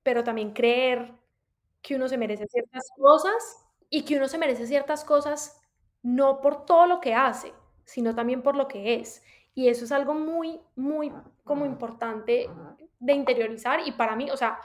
pero 0.03 0.23
también 0.23 0.53
creer 0.53 1.13
que 1.81 1.95
uno 1.95 2.07
se 2.07 2.17
merece 2.17 2.47
ciertas 2.47 2.89
cosas 2.97 3.65
y 3.89 4.05
que 4.05 4.15
uno 4.17 4.27
se 4.29 4.37
merece 4.37 4.67
ciertas 4.67 5.03
cosas 5.03 5.58
no 6.01 6.41
por 6.41 6.65
todo 6.65 6.85
lo 6.87 6.99
que 6.99 7.13
hace, 7.13 7.53
sino 7.85 8.15
también 8.15 8.41
por 8.41 8.55
lo 8.55 8.67
que 8.67 8.95
es. 8.95 9.23
Y 9.53 9.67
eso 9.67 9.85
es 9.85 9.91
algo 9.91 10.13
muy, 10.13 10.59
muy 10.75 11.11
como 11.43 11.65
importante 11.65 12.49
de 12.99 13.13
interiorizar 13.13 13.81
y 13.85 13.91
para 13.91 14.15
mí, 14.15 14.29
o 14.31 14.37
sea, 14.37 14.59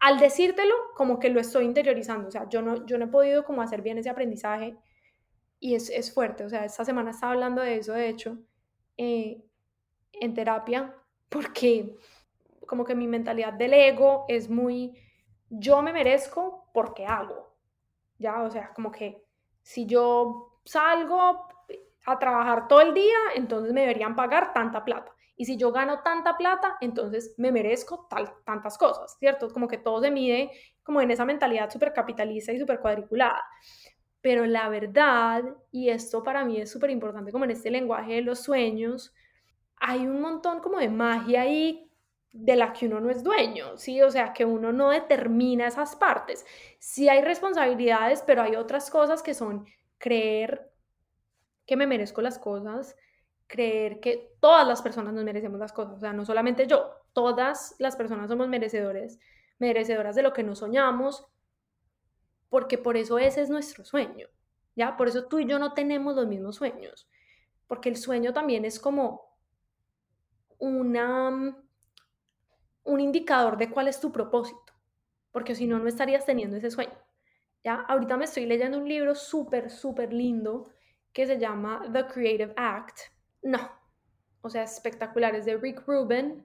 al 0.00 0.18
decírtelo, 0.18 0.74
como 0.94 1.18
que 1.18 1.30
lo 1.30 1.40
estoy 1.40 1.64
interiorizando, 1.64 2.28
o 2.28 2.30
sea, 2.30 2.48
yo 2.48 2.62
no, 2.62 2.86
yo 2.86 2.98
no 2.98 3.06
he 3.06 3.08
podido 3.08 3.44
como 3.44 3.62
hacer 3.62 3.82
bien 3.82 3.98
ese 3.98 4.10
aprendizaje 4.10 4.76
y 5.58 5.74
es, 5.74 5.90
es, 5.90 6.12
fuerte. 6.12 6.44
O 6.44 6.48
sea, 6.48 6.64
esta 6.64 6.84
semana 6.84 7.10
estaba 7.10 7.32
hablando 7.32 7.62
de 7.62 7.78
eso, 7.78 7.92
de 7.94 8.08
hecho, 8.08 8.38
eh, 8.96 9.42
en 10.12 10.34
terapia, 10.34 10.94
porque 11.28 11.96
como 12.66 12.84
que 12.84 12.94
mi 12.94 13.06
mentalidad 13.06 13.54
del 13.54 13.72
ego 13.72 14.24
es 14.28 14.48
muy, 14.48 14.94
yo 15.48 15.82
me 15.82 15.92
merezco 15.92 16.68
porque 16.72 17.06
hago, 17.06 17.56
¿ya? 18.18 18.42
O 18.42 18.50
sea, 18.50 18.72
como 18.74 18.92
que 18.92 19.24
si 19.68 19.84
yo 19.84 20.62
salgo 20.64 21.46
a 22.06 22.18
trabajar 22.18 22.68
todo 22.68 22.80
el 22.80 22.94
día, 22.94 23.18
entonces 23.34 23.74
me 23.74 23.82
deberían 23.82 24.16
pagar 24.16 24.54
tanta 24.54 24.82
plata. 24.82 25.12
Y 25.36 25.44
si 25.44 25.58
yo 25.58 25.72
gano 25.72 26.00
tanta 26.00 26.38
plata, 26.38 26.78
entonces 26.80 27.34
me 27.36 27.52
merezco 27.52 28.06
tal, 28.08 28.32
tantas 28.46 28.78
cosas, 28.78 29.18
¿cierto? 29.18 29.50
Como 29.52 29.68
que 29.68 29.76
todo 29.76 30.00
se 30.00 30.10
mide 30.10 30.50
como 30.82 31.02
en 31.02 31.10
esa 31.10 31.26
mentalidad 31.26 31.68
súper 31.68 31.92
capitalista 31.92 32.50
y 32.50 32.58
súper 32.58 32.80
cuadriculada. 32.80 33.44
Pero 34.22 34.46
la 34.46 34.70
verdad, 34.70 35.44
y 35.70 35.90
esto 35.90 36.22
para 36.22 36.46
mí 36.46 36.58
es 36.58 36.72
súper 36.72 36.88
importante 36.88 37.30
como 37.30 37.44
en 37.44 37.50
este 37.50 37.70
lenguaje 37.70 38.14
de 38.14 38.22
los 38.22 38.40
sueños, 38.40 39.12
hay 39.76 40.06
un 40.06 40.22
montón 40.22 40.60
como 40.60 40.78
de 40.78 40.88
magia 40.88 41.42
ahí 41.42 41.87
de 42.32 42.56
la 42.56 42.72
que 42.72 42.86
uno 42.86 43.00
no 43.00 43.10
es 43.10 43.22
dueño, 43.22 43.76
¿sí? 43.76 44.02
O 44.02 44.10
sea, 44.10 44.32
que 44.32 44.44
uno 44.44 44.72
no 44.72 44.90
determina 44.90 45.66
esas 45.66 45.96
partes. 45.96 46.44
Sí 46.78 47.08
hay 47.08 47.22
responsabilidades, 47.22 48.22
pero 48.26 48.42
hay 48.42 48.56
otras 48.56 48.90
cosas 48.90 49.22
que 49.22 49.34
son 49.34 49.66
creer 49.98 50.70
que 51.66 51.76
me 51.76 51.86
merezco 51.86 52.22
las 52.22 52.38
cosas, 52.38 52.96
creer 53.46 54.00
que 54.00 54.32
todas 54.40 54.66
las 54.66 54.82
personas 54.82 55.12
nos 55.12 55.24
merecemos 55.24 55.58
las 55.58 55.72
cosas, 55.72 55.96
o 55.96 56.00
sea, 56.00 56.12
no 56.12 56.24
solamente 56.24 56.66
yo, 56.66 56.94
todas 57.12 57.74
las 57.78 57.96
personas 57.96 58.28
somos 58.28 58.48
merecedores, 58.48 59.18
merecedoras 59.58 60.14
de 60.14 60.22
lo 60.22 60.32
que 60.32 60.42
nos 60.42 60.60
soñamos, 60.60 61.26
porque 62.48 62.78
por 62.78 62.96
eso 62.96 63.18
ese 63.18 63.42
es 63.42 63.50
nuestro 63.50 63.84
sueño, 63.84 64.28
¿ya? 64.76 64.96
Por 64.96 65.08
eso 65.08 65.26
tú 65.26 65.40
y 65.40 65.46
yo 65.46 65.58
no 65.58 65.74
tenemos 65.74 66.14
los 66.14 66.26
mismos 66.26 66.56
sueños, 66.56 67.08
porque 67.66 67.88
el 67.88 67.96
sueño 67.96 68.32
también 68.32 68.64
es 68.64 68.78
como 68.78 69.36
una, 70.58 71.56
un 72.88 73.00
indicador 73.00 73.56
de 73.56 73.70
cuál 73.70 73.88
es 73.88 74.00
tu 74.00 74.10
propósito, 74.10 74.72
porque 75.30 75.54
si 75.54 75.66
no, 75.66 75.78
no 75.78 75.88
estarías 75.88 76.26
teniendo 76.26 76.56
ese 76.56 76.70
sueño, 76.70 76.98
¿ya? 77.62 77.74
Ahorita 77.88 78.16
me 78.16 78.24
estoy 78.24 78.46
leyendo 78.46 78.78
un 78.78 78.88
libro 78.88 79.14
súper, 79.14 79.70
súper 79.70 80.12
lindo 80.12 80.70
que 81.12 81.26
se 81.26 81.38
llama 81.38 81.88
The 81.92 82.06
Creative 82.06 82.54
Act. 82.56 82.98
No, 83.42 83.70
o 84.40 84.50
sea, 84.50 84.64
espectacular, 84.64 85.34
es 85.34 85.44
de 85.44 85.56
Rick 85.56 85.86
Rubin, 85.86 86.44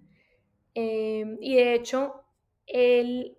eh, 0.75 1.37
y 1.39 1.55
de 1.55 1.73
hecho, 1.73 2.23
él 2.65 3.37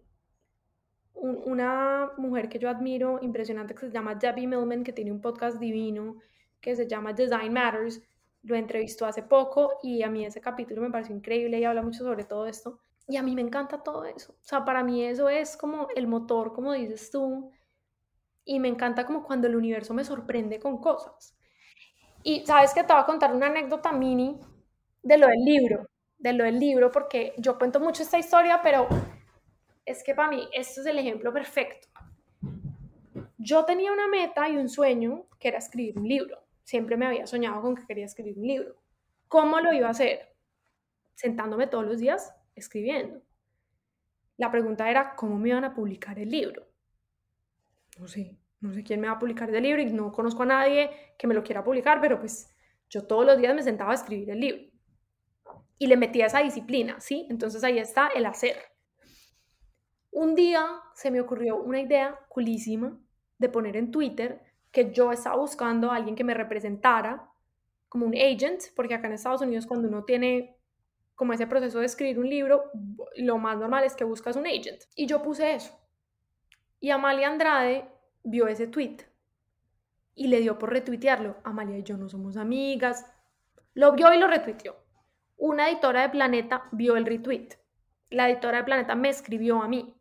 una 1.15 2.11
mujer 2.17 2.49
que 2.49 2.59
yo 2.59 2.69
admiro 2.69 3.19
impresionante 3.23 3.75
que 3.75 3.87
se 3.87 3.93
llama 3.93 4.15
Debbie 4.15 4.47
Millman, 4.47 4.85
que 4.85 4.93
tiene 4.93 5.13
un 5.13 5.21
podcast 5.21 5.59
divino 5.59 6.17
que 6.61 6.77
se 6.77 6.87
llama 6.87 7.13
Design 7.13 7.53
Matters. 7.53 8.03
Lo 8.43 8.57
entrevistó 8.57 9.07
hace 9.07 9.23
poco 9.23 9.79
y 9.83 10.03
a 10.03 10.11
mí 10.11 10.25
ese 10.25 10.41
capítulo 10.41 10.83
me 10.83 10.91
pareció 10.91 11.15
increíble 11.15 11.59
y 11.59 11.65
habla 11.65 11.83
mucho 11.83 12.05
sobre 12.05 12.25
todo 12.25 12.47
esto. 12.47 12.81
Y 13.07 13.17
a 13.17 13.23
mí 13.23 13.35
me 13.35 13.43
encanta 13.43 13.83
todo 13.83 14.05
eso. 14.05 14.33
O 14.33 14.45
sea, 14.45 14.65
para 14.65 14.83
mí 14.83 15.05
eso 15.05 15.29
es 15.29 15.57
como 15.57 15.89
el 15.95 16.07
motor, 16.07 16.53
como 16.55 16.73
dices 16.73 17.11
tú. 17.11 17.51
Y 18.45 18.61
me 18.61 18.69
encanta 18.69 19.05
como 19.05 19.23
cuando 19.23 19.47
el 19.47 19.57
universo 19.57 19.95
me 19.95 20.05
sorprende 20.05 20.59
con 20.59 20.79
cosas. 20.79 21.37
Y 22.23 22.47
sabes 22.47 22.73
que 22.73 22.83
te 22.83 22.93
voy 22.93 23.03
a 23.03 23.07
contar 23.07 23.35
una 23.35 23.47
anécdota 23.47 23.93
mini 23.93 24.41
de 25.03 25.19
lo 25.19 25.27
del 25.27 25.45
libro, 25.45 25.87
de 26.17 26.33
lo 26.33 26.45
del 26.45 26.59
libro, 26.59 26.91
porque 26.91 27.35
yo 27.37 27.59
cuento 27.59 27.81
mucho 27.81 28.03
esta 28.03 28.19
historia, 28.19 28.61
pero 28.63 28.89
es 29.85 30.03
que 30.03 30.15
para 30.15 30.31
mí 30.31 30.49
esto 30.53 30.81
es 30.81 30.87
el 30.87 30.99
ejemplo 30.99 31.33
perfecto. 31.33 31.89
Yo 33.37 33.67
tenía 33.67 33.93
una 33.93 34.09
meta 34.09 34.49
y 34.49 34.57
un 34.57 34.71
sueño 34.71 35.27
que 35.39 35.49
era 35.49 35.59
escribir 35.59 35.99
un 35.99 36.09
libro. 36.09 36.43
Siempre 36.63 36.97
me 36.97 37.07
había 37.07 37.27
soñado 37.27 37.61
con 37.61 37.75
que 37.75 37.87
quería 37.87 38.07
escribir 38.07 38.39
un 38.39 38.47
libro. 38.47 38.77
¿Cómo 39.29 39.61
lo 39.61 39.75
iba 39.75 39.89
a 39.89 39.91
hacer? 39.91 40.35
Sentándome 41.15 41.67
todos 41.67 41.85
los 41.85 41.99
días 41.99 42.35
escribiendo. 42.55 43.23
La 44.37 44.51
pregunta 44.51 44.91
era, 44.91 45.15
¿cómo 45.15 45.39
me 45.39 45.51
iban 45.51 45.65
a 45.65 45.75
publicar 45.75 46.19
el 46.19 46.31
libro? 46.31 46.67
No 47.99 48.09
sé, 48.09 48.37
no 48.61 48.73
sé 48.73 48.83
quién 48.83 49.01
me 49.01 49.07
va 49.07 49.15
a 49.15 49.19
publicar 49.19 49.49
el 49.55 49.63
libro 49.63 49.83
y 49.83 49.87
no 49.87 50.11
conozco 50.11 50.43
a 50.43 50.47
nadie 50.47 50.91
que 51.19 51.27
me 51.27 51.35
lo 51.35 51.43
quiera 51.43 51.63
publicar, 51.63 52.01
pero 52.01 52.19
pues 52.19 52.55
yo 52.89 53.07
todos 53.07 53.25
los 53.25 53.39
días 53.39 53.55
me 53.55 53.63
sentaba 53.63 53.93
a 53.93 53.95
escribir 53.95 54.31
el 54.31 54.41
libro. 54.41 54.63
Y 55.79 55.87
le 55.87 55.97
metía 55.97 56.27
esa 56.27 56.41
disciplina, 56.41 57.01
¿sí? 57.01 57.27
Entonces 57.31 57.63
ahí 57.63 57.79
está 57.79 58.09
el 58.09 58.27
hacer. 58.27 58.57
Un 60.11 60.35
día 60.35 60.65
se 60.95 61.11
me 61.11 61.21
ocurrió 61.21 61.57
una 61.57 61.81
idea 61.81 62.19
culísima 62.29 62.99
de 63.39 63.49
poner 63.49 63.77
en 63.77 63.91
Twitter 63.91 64.41
que 64.71 64.93
yo 64.93 65.13
estaba 65.13 65.37
buscando 65.37 65.91
a 65.91 65.97
alguien 65.97 66.17
que 66.17 66.25
me 66.25 66.35
representara 66.35 67.29
como 67.89 68.07
un 68.07 68.15
agent, 68.15 68.63
porque 68.75 68.95
acá 68.95 69.07
en 69.07 69.15
Estados 69.15 69.43
Unidos 69.43 69.67
cuando 69.67 69.89
uno 69.89 70.05
tiene 70.05 70.57
como 71.15 71.33
ese 71.33 71.47
proceso 71.47 71.79
de 71.81 71.87
escribir 71.87 72.19
un 72.19 72.29
libro, 72.29 72.71
lo 73.17 73.39
más 73.39 73.59
normal 73.59 73.85
es 73.85 73.95
que 73.95 74.05
buscas 74.05 74.37
un 74.37 74.47
agent. 74.47 74.83
Y 74.95 75.07
yo 75.07 75.23
puse 75.23 75.55
eso. 75.55 75.79
Y 76.81 76.91
Amalia 76.91 77.29
Andrade 77.29 77.89
vio 78.23 78.49
ese 78.49 78.67
tweet 78.67 78.99
y 80.15 80.29
le 80.29 80.41
dio 80.41 80.59
por 80.59 80.71
retuitearlo. 80.71 81.37
Amalia 81.45 81.79
y 81.79 81.83
yo 81.83 81.97
no 81.97 82.09
somos 82.09 82.37
amigas. 82.37 83.07
Lo 83.75 83.93
vio 83.93 84.13
y 84.13 84.19
lo 84.19 84.27
retuiteó. 84.27 84.77
Una 85.37 85.69
editora 85.69 86.03
de 86.03 86.09
Planeta 86.11 86.69
vio 86.73 86.97
el 86.97 87.07
retweet. 87.07 87.49
La 88.11 88.29
editora 88.29 88.59
de 88.59 88.65
Planeta 88.65 88.95
me 88.95 89.09
escribió 89.09 89.63
a 89.63 89.69
mí. 89.69 89.95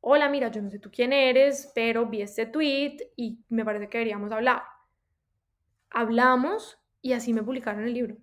Hola, 0.00 0.28
mira, 0.28 0.48
yo 0.48 0.62
no 0.62 0.70
sé 0.70 0.78
tú 0.78 0.90
quién 0.90 1.12
eres, 1.12 1.72
pero 1.74 2.06
vi 2.06 2.22
este 2.22 2.46
tweet 2.46 2.98
y 3.16 3.44
me 3.48 3.64
parece 3.64 3.88
que 3.88 3.98
deberíamos 3.98 4.30
hablar. 4.30 4.62
Hablamos 5.90 6.78
y 7.02 7.12
así 7.12 7.32
me 7.32 7.42
publicaron 7.42 7.84
el 7.84 7.94
libro. 7.94 8.16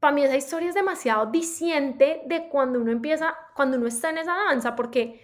Para 0.00 0.14
mí 0.14 0.22
esa 0.22 0.36
historia 0.36 0.68
es 0.68 0.74
demasiado 0.74 1.26
diciente 1.26 2.22
de 2.26 2.48
cuando 2.48 2.80
uno 2.80 2.92
empieza, 2.92 3.34
cuando 3.54 3.76
uno 3.76 3.86
está 3.86 4.10
en 4.10 4.18
esa 4.18 4.34
danza, 4.34 4.76
porque 4.76 5.20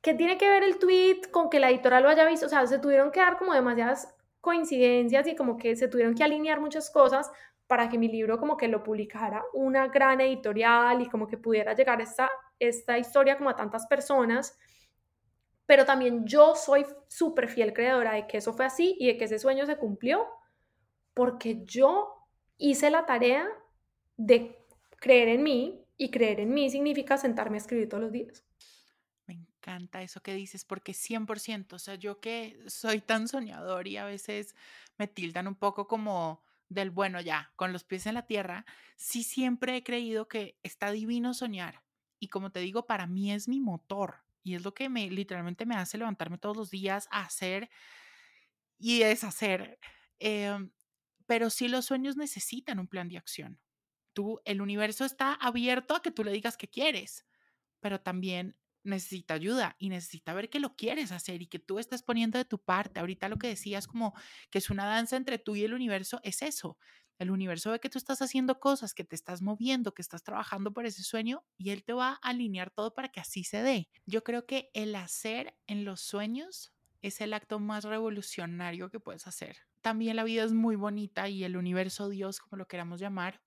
¿qué 0.00 0.14
tiene 0.14 0.38
que 0.38 0.48
ver 0.48 0.62
el 0.62 0.78
tweet 0.78 1.22
con 1.30 1.50
que 1.50 1.60
la 1.60 1.70
editora 1.70 2.00
lo 2.00 2.08
haya 2.08 2.24
visto? 2.26 2.46
O 2.46 2.48
sea, 2.48 2.66
se 2.66 2.78
tuvieron 2.78 3.10
que 3.10 3.20
dar 3.20 3.36
como 3.36 3.52
demasiadas 3.52 4.14
coincidencias 4.40 5.26
y 5.26 5.36
como 5.36 5.56
que 5.56 5.76
se 5.76 5.88
tuvieron 5.88 6.14
que 6.14 6.24
alinear 6.24 6.60
muchas 6.60 6.90
cosas 6.90 7.30
para 7.66 7.88
que 7.88 7.98
mi 7.98 8.08
libro 8.08 8.38
como 8.38 8.56
que 8.56 8.66
lo 8.66 8.82
publicara 8.82 9.44
una 9.52 9.88
gran 9.88 10.20
editorial 10.22 11.02
y 11.02 11.08
como 11.08 11.26
que 11.26 11.36
pudiera 11.36 11.74
llegar 11.74 12.00
esta, 12.00 12.30
esta 12.58 12.98
historia 12.98 13.36
como 13.36 13.50
a 13.50 13.56
tantas 13.56 13.86
personas. 13.86 14.58
Pero 15.66 15.84
también 15.84 16.24
yo 16.26 16.54
soy 16.54 16.86
súper 17.08 17.48
fiel 17.48 17.74
creadora 17.74 18.14
de 18.14 18.26
que 18.26 18.38
eso 18.38 18.54
fue 18.54 18.64
así 18.64 18.96
y 18.98 19.08
de 19.08 19.18
que 19.18 19.26
ese 19.26 19.38
sueño 19.38 19.66
se 19.66 19.76
cumplió 19.76 20.26
porque 21.12 21.62
yo 21.66 22.26
hice 22.56 22.90
la 22.90 23.04
tarea 23.04 23.46
de 24.18 24.58
creer 25.00 25.28
en 25.28 25.42
mí 25.42 25.80
y 25.96 26.10
creer 26.10 26.40
en 26.40 26.52
mí 26.52 26.68
significa 26.68 27.16
sentarme 27.16 27.56
a 27.56 27.60
escribir 27.60 27.88
todos 27.88 28.02
los 28.02 28.12
días 28.12 28.44
encanta 29.68 30.02
eso 30.02 30.22
que 30.22 30.34
dices, 30.34 30.64
porque 30.64 30.92
100%, 30.92 31.76
o 31.76 31.78
sea, 31.78 31.94
yo 31.96 32.20
que 32.20 32.58
soy 32.66 33.00
tan 33.00 33.28
soñador 33.28 33.86
y 33.86 33.96
a 33.96 34.04
veces 34.04 34.54
me 34.98 35.08
tildan 35.08 35.46
un 35.46 35.54
poco 35.54 35.86
como 35.86 36.42
del 36.68 36.90
bueno 36.90 37.20
ya, 37.20 37.52
con 37.56 37.72
los 37.72 37.84
pies 37.84 38.06
en 38.06 38.14
la 38.14 38.26
tierra, 38.26 38.66
sí 38.96 39.22
siempre 39.22 39.76
he 39.76 39.82
creído 39.82 40.28
que 40.28 40.58
está 40.62 40.90
divino 40.90 41.34
soñar. 41.34 41.82
Y 42.18 42.28
como 42.28 42.50
te 42.50 42.60
digo, 42.60 42.86
para 42.86 43.06
mí 43.06 43.32
es 43.32 43.48
mi 43.48 43.60
motor 43.60 44.16
y 44.42 44.54
es 44.54 44.64
lo 44.64 44.74
que 44.74 44.88
me 44.88 45.10
literalmente 45.10 45.66
me 45.66 45.76
hace 45.76 45.98
levantarme 45.98 46.38
todos 46.38 46.56
los 46.56 46.70
días 46.70 47.08
a 47.10 47.22
hacer 47.22 47.70
y 48.78 49.00
deshacer. 49.00 49.78
Em, 50.18 50.70
pero 51.26 51.50
sí 51.50 51.68
los 51.68 51.86
sueños 51.86 52.16
necesitan 52.16 52.78
un 52.78 52.88
plan 52.88 53.08
de 53.08 53.18
acción. 53.18 53.58
El 54.44 54.60
universo 54.60 55.04
está 55.04 55.34
abierto 55.34 55.94
a 55.94 56.02
que 56.02 56.10
tú 56.10 56.24
le 56.24 56.32
digas 56.32 56.56
que 56.56 56.68
quieres, 56.68 57.26
pero 57.80 58.00
también 58.00 58.56
necesita 58.84 59.34
ayuda 59.34 59.76
y 59.78 59.88
necesita 59.88 60.32
ver 60.32 60.50
que 60.50 60.60
lo 60.60 60.74
quieres 60.74 61.12
hacer 61.12 61.42
y 61.42 61.46
que 61.46 61.58
tú 61.58 61.78
estás 61.78 62.02
poniendo 62.02 62.38
de 62.38 62.44
tu 62.44 62.58
parte. 62.58 63.00
Ahorita 63.00 63.28
lo 63.28 63.38
que 63.38 63.48
decías 63.48 63.86
como 63.86 64.14
que 64.50 64.58
es 64.58 64.70
una 64.70 64.86
danza 64.86 65.16
entre 65.16 65.38
tú 65.38 65.56
y 65.56 65.64
el 65.64 65.74
universo, 65.74 66.20
es 66.22 66.42
eso. 66.42 66.78
El 67.18 67.30
universo 67.30 67.72
ve 67.72 67.80
que 67.80 67.88
tú 67.88 67.98
estás 67.98 68.22
haciendo 68.22 68.60
cosas, 68.60 68.94
que 68.94 69.04
te 69.04 69.16
estás 69.16 69.42
moviendo, 69.42 69.92
que 69.92 70.02
estás 70.02 70.22
trabajando 70.22 70.72
por 70.72 70.86
ese 70.86 71.02
sueño 71.02 71.44
y 71.56 71.70
él 71.70 71.84
te 71.84 71.92
va 71.92 72.12
a 72.22 72.28
alinear 72.28 72.70
todo 72.70 72.94
para 72.94 73.08
que 73.08 73.20
así 73.20 73.42
se 73.42 73.62
dé. 73.62 73.88
Yo 74.06 74.22
creo 74.22 74.46
que 74.46 74.70
el 74.72 74.94
hacer 74.94 75.56
en 75.66 75.84
los 75.84 76.00
sueños 76.00 76.72
es 77.02 77.20
el 77.20 77.34
acto 77.34 77.58
más 77.58 77.84
revolucionario 77.84 78.90
que 78.90 79.00
puedes 79.00 79.26
hacer. 79.26 79.58
También 79.82 80.16
la 80.16 80.24
vida 80.24 80.44
es 80.44 80.52
muy 80.52 80.76
bonita 80.76 81.28
y 81.28 81.42
el 81.44 81.56
universo, 81.56 82.08
Dios, 82.08 82.40
como 82.40 82.56
lo 82.56 82.68
queramos 82.68 83.00
llamar, 83.00 83.40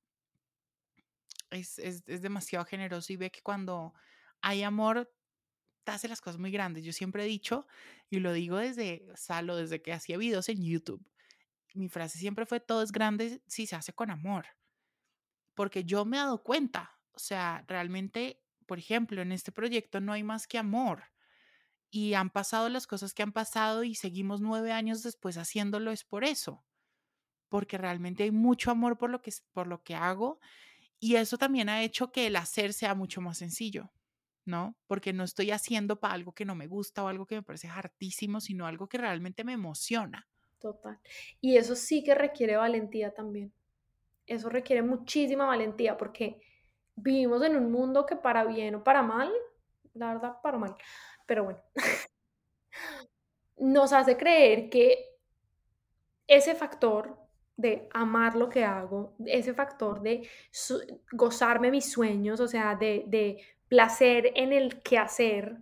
es, 1.51 1.79
es, 1.79 2.03
es 2.07 2.21
demasiado 2.21 2.65
generoso 2.65 3.13
y 3.13 3.17
ve 3.17 3.31
que 3.31 3.41
cuando 3.41 3.93
hay 4.41 4.63
amor, 4.63 5.11
te 5.83 5.91
hace 5.91 6.07
las 6.07 6.21
cosas 6.21 6.39
muy 6.39 6.51
grandes. 6.51 6.83
Yo 6.83 6.93
siempre 6.93 7.23
he 7.23 7.27
dicho, 7.27 7.67
y 8.09 8.19
lo 8.19 8.33
digo 8.33 8.57
desde 8.57 9.05
Salo, 9.15 9.55
desde 9.55 9.81
que 9.81 9.93
hacía 9.93 10.17
videos 10.17 10.49
en 10.49 10.63
YouTube, 10.63 11.05
mi 11.73 11.89
frase 11.89 12.19
siempre 12.19 12.45
fue, 12.45 12.59
todo 12.59 12.83
es 12.83 12.91
grande 12.91 13.41
si 13.47 13.65
se 13.65 13.75
hace 13.75 13.93
con 13.93 14.11
amor. 14.11 14.45
Porque 15.53 15.83
yo 15.83 16.05
me 16.05 16.17
he 16.17 16.19
dado 16.19 16.43
cuenta, 16.43 16.99
o 17.13 17.19
sea, 17.19 17.63
realmente, 17.67 18.41
por 18.65 18.79
ejemplo, 18.79 19.21
en 19.21 19.31
este 19.31 19.51
proyecto 19.51 19.99
no 20.01 20.13
hay 20.13 20.23
más 20.23 20.47
que 20.47 20.57
amor. 20.57 21.03
Y 21.89 22.13
han 22.13 22.29
pasado 22.29 22.69
las 22.69 22.87
cosas 22.87 23.13
que 23.13 23.23
han 23.23 23.33
pasado 23.33 23.83
y 23.83 23.95
seguimos 23.95 24.39
nueve 24.39 24.71
años 24.71 25.03
después 25.03 25.37
haciéndolo 25.37 25.91
es 25.91 26.05
por 26.05 26.23
eso. 26.23 26.65
Porque 27.49 27.77
realmente 27.77 28.23
hay 28.23 28.31
mucho 28.31 28.71
amor 28.71 28.97
por 28.97 29.09
lo 29.09 29.21
que, 29.21 29.33
por 29.51 29.67
lo 29.67 29.83
que 29.83 29.95
hago. 29.95 30.39
Y 31.01 31.15
eso 31.15 31.37
también 31.37 31.67
ha 31.67 31.81
hecho 31.81 32.13
que 32.13 32.27
el 32.27 32.37
hacer 32.37 32.71
sea 32.71 32.95
mucho 32.95 33.19
más 33.19 33.39
sencillo. 33.39 33.91
¿no? 34.45 34.75
Porque 34.87 35.13
no 35.13 35.23
estoy 35.23 35.51
haciendo 35.51 35.99
para 35.99 36.13
algo 36.13 36.33
que 36.33 36.45
no 36.45 36.55
me 36.55 36.67
gusta 36.67 37.03
o 37.03 37.07
algo 37.07 37.25
que 37.25 37.35
me 37.35 37.43
parece 37.43 37.67
hartísimo, 37.67 38.41
sino 38.41 38.65
algo 38.65 38.87
que 38.87 38.97
realmente 38.97 39.43
me 39.43 39.53
emociona. 39.53 40.27
Total. 40.59 40.99
Y 41.39 41.57
eso 41.57 41.75
sí 41.75 42.03
que 42.03 42.15
requiere 42.15 42.55
valentía 42.55 43.13
también. 43.13 43.51
Eso 44.25 44.49
requiere 44.49 44.81
muchísima 44.81 45.45
valentía 45.45 45.97
porque 45.97 46.39
vivimos 46.95 47.43
en 47.43 47.55
un 47.55 47.71
mundo 47.71 48.05
que 48.05 48.15
para 48.15 48.45
bien 48.45 48.75
o 48.75 48.83
para 48.83 49.01
mal, 49.01 49.31
la 49.93 50.13
verdad, 50.13 50.37
para 50.41 50.57
mal, 50.57 50.75
pero 51.25 51.43
bueno, 51.45 51.61
nos 53.57 53.93
hace 53.93 54.17
creer 54.17 54.69
que 54.69 55.17
ese 56.27 56.55
factor 56.55 57.20
de 57.61 57.87
amar 57.93 58.35
lo 58.35 58.49
que 58.49 58.63
hago, 58.65 59.13
ese 59.25 59.53
factor 59.53 60.01
de 60.01 60.27
gozarme 61.11 61.71
mis 61.71 61.91
sueños, 61.91 62.39
o 62.39 62.47
sea, 62.47 62.75
de, 62.75 63.05
de 63.07 63.41
placer 63.67 64.31
en 64.35 64.51
el 64.51 64.81
quehacer 64.81 65.57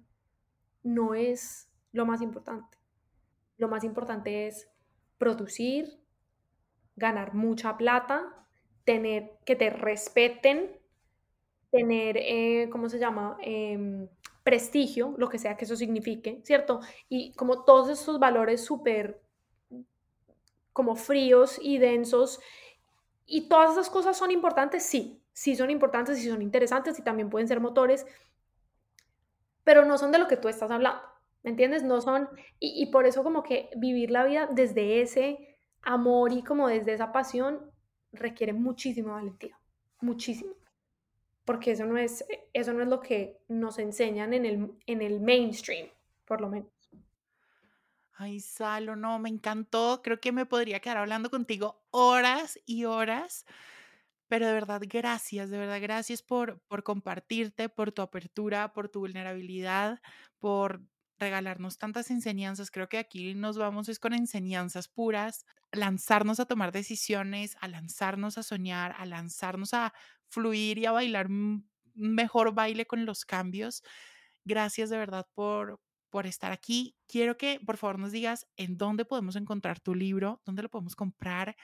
no 0.84 1.14
es 1.14 1.70
lo 1.92 2.06
más 2.06 2.22
importante. 2.22 2.78
Lo 3.58 3.68
más 3.68 3.84
importante 3.84 4.48
es 4.48 4.70
producir, 5.18 6.00
ganar 6.96 7.34
mucha 7.34 7.78
plata, 7.78 8.48
tener 8.84 9.32
que 9.46 9.56
te 9.56 9.70
respeten, 9.70 10.80
tener, 11.70 12.18
eh, 12.18 12.70
¿cómo 12.72 12.90
se 12.90 13.00
llama? 13.00 13.38
Em, 13.42 14.08
prestigio, 14.44 15.14
lo 15.18 15.30
que 15.30 15.38
sea 15.38 15.56
que 15.56 15.66
eso 15.66 15.76
signifique, 15.76 16.42
¿cierto? 16.44 16.80
Y 17.08 17.34
como 17.34 17.64
todos 17.64 17.90
esos 17.90 18.20
valores 18.20 18.64
súper 18.64 19.22
como 20.80 20.96
fríos 20.96 21.60
y 21.62 21.78
densos, 21.78 22.40
y 23.26 23.50
todas 23.50 23.74
esas 23.74 23.90
cosas 23.90 24.16
son 24.16 24.32
importantes, 24.32 24.82
sí, 24.82 25.22
sí 25.34 25.54
son 25.54 25.72
importantes, 25.72 26.20
sí 26.20 26.30
son 26.30 26.42
interesantes 26.42 26.98
y 26.98 27.02
también 27.02 27.30
pueden 27.30 27.50
ser 27.50 27.60
motores, 27.60 28.06
pero 29.66 29.84
no 29.84 29.98
son 29.98 30.14
de 30.14 30.20
lo 30.20 30.30
que 30.30 30.38
tú 30.38 30.48
estás 30.48 30.72
hablando, 30.72 31.02
¿me 31.44 31.50
entiendes? 31.50 31.84
No 31.84 32.00
son, 32.00 32.30
y, 32.62 32.86
por 32.94 33.06
eso 33.06 33.24
como 33.24 33.44
que 33.44 33.70
vivir 33.76 34.10
la 34.10 34.24
vida 34.24 34.48
desde 34.50 35.02
ese 35.02 35.58
amor 35.82 36.32
y 36.32 36.44
como 36.44 36.70
desde 36.70 36.94
esa 36.94 37.12
pasión 37.12 37.60
requiere 38.14 38.54
muchísima 38.54 39.16
valentía, 39.16 39.60
muchísimo, 40.00 40.54
porque 41.44 41.72
eso 41.72 41.86
no 41.86 41.98
es, 41.98 42.26
eso 42.54 42.72
no 42.72 42.84
es 42.84 42.88
lo 42.88 43.02
que 43.02 43.38
nos 43.50 43.80
enseñan 43.80 44.34
en 44.34 44.46
el, 44.46 44.72
en 44.86 45.02
el 45.02 45.20
mainstream, 45.20 45.90
por 46.24 46.40
lo 46.40 46.48
menos. 46.48 46.79
Ay, 48.22 48.42
Salo, 48.42 48.96
no, 48.98 49.18
me 49.18 49.30
encantó. 49.30 50.02
Creo 50.04 50.20
que 50.20 50.32
me 50.34 50.46
podría 50.46 50.82
quedar 50.82 50.98
hablando 50.98 51.30
contigo 51.30 51.86
horas 51.92 52.60
y 52.66 52.84
horas. 52.84 53.46
Pero 54.28 54.48
de 54.48 54.54
verdad, 54.54 54.82
gracias, 54.88 55.50
de 55.50 55.58
verdad, 55.58 55.82
gracias 55.82 56.22
por, 56.24 56.62
por 56.68 56.84
compartirte, 56.84 57.70
por 57.70 57.92
tu 57.94 58.02
apertura, 58.04 58.74
por 58.74 58.90
tu 58.90 59.00
vulnerabilidad, 59.02 60.02
por 60.40 60.84
regalarnos 61.20 61.78
tantas 61.78 62.12
enseñanzas. 62.12 62.72
Creo 62.72 62.90
que 62.90 63.00
aquí 63.00 63.36
nos 63.36 63.58
vamos 63.58 63.90
es 63.90 64.00
con 64.00 64.14
enseñanzas 64.14 64.88
puras, 64.90 65.46
lanzarnos 65.72 66.40
a 66.42 66.46
tomar 66.46 66.72
decisiones, 66.74 67.58
a 67.62 67.68
lanzarnos 67.70 68.38
a 68.38 68.44
soñar, 68.44 68.96
a 68.98 69.06
lanzarnos 69.06 69.74
a 69.74 69.94
fluir 70.30 70.78
y 70.80 70.86
a 70.88 70.92
bailar 70.92 71.30
mejor 71.96 72.54
baile 72.54 72.86
con 72.88 73.06
los 73.06 73.26
cambios. 73.26 73.84
Gracias 74.46 74.90
de 74.90 74.98
verdad 74.98 75.28
por, 75.36 75.80
por 76.10 76.26
estar 76.26 76.52
aquí. 76.52 76.96
Quiero 77.08 77.38
que 77.38 77.60
por 77.66 77.78
favor 77.78 78.00
nos 78.00 78.12
digas 78.12 78.48
en 78.58 78.78
dónde 78.78 79.06
podemos 79.06 79.36
encontrar 79.36 79.80
tu 79.80 79.96
libro, 79.96 80.42
dónde 80.46 80.64
lo 80.64 80.70
podemos 80.70 80.96
comprar, 80.96 81.56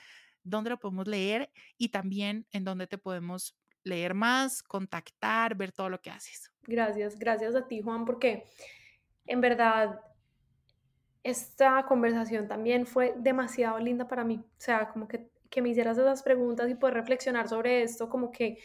dónde 0.43 0.69
lo 0.69 0.79
podemos 0.79 1.07
leer 1.07 1.51
y 1.77 1.89
también 1.89 2.47
en 2.51 2.63
dónde 2.63 2.87
te 2.87 2.97
podemos 2.97 3.57
leer 3.83 4.13
más, 4.13 4.63
contactar, 4.63 5.55
ver 5.55 5.71
todo 5.71 5.89
lo 5.89 6.01
que 6.01 6.09
haces. 6.09 6.51
Gracias, 6.63 7.17
gracias 7.17 7.55
a 7.55 7.67
ti, 7.67 7.81
Juan, 7.81 8.05
porque 8.05 8.45
en 9.25 9.41
verdad 9.41 9.99
esta 11.23 11.85
conversación 11.87 12.47
también 12.47 12.85
fue 12.85 13.13
demasiado 13.17 13.79
linda 13.79 14.07
para 14.07 14.23
mí. 14.23 14.37
O 14.37 14.61
sea, 14.61 14.89
como 14.89 15.07
que, 15.07 15.29
que 15.49 15.61
me 15.61 15.69
hicieras 15.69 15.97
esas 15.97 16.23
preguntas 16.23 16.69
y 16.69 16.75
poder 16.75 16.95
reflexionar 16.95 17.47
sobre 17.47 17.83
esto, 17.83 18.09
como 18.09 18.31
que 18.31 18.59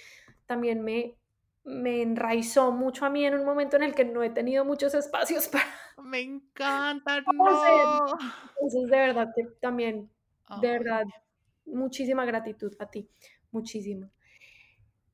también 0.47 0.83
me, 0.83 1.20
me 1.65 2.03
enraizó 2.03 2.73
mucho 2.73 3.05
a 3.05 3.11
mí 3.11 3.25
en 3.25 3.35
un 3.35 3.45
momento 3.45 3.77
en 3.77 3.83
el 3.83 3.95
que 3.95 4.05
no 4.05 4.23
he 4.23 4.31
tenido 4.31 4.65
muchos 4.65 4.95
espacios 4.95 5.49
para... 5.53 5.65
Me 6.03 6.21
encanta, 6.21 7.21
no. 7.35 8.07
Entonces, 8.55 8.91
de 8.91 8.97
verdad 8.97 9.29
que 9.35 9.45
también, 9.61 10.11
de 10.61 10.69
verdad, 10.69 11.05
muchísima 11.67 12.25
gratitud 12.25 12.73
a 12.79 12.87
ti, 12.87 13.09
muchísima. 13.51 14.11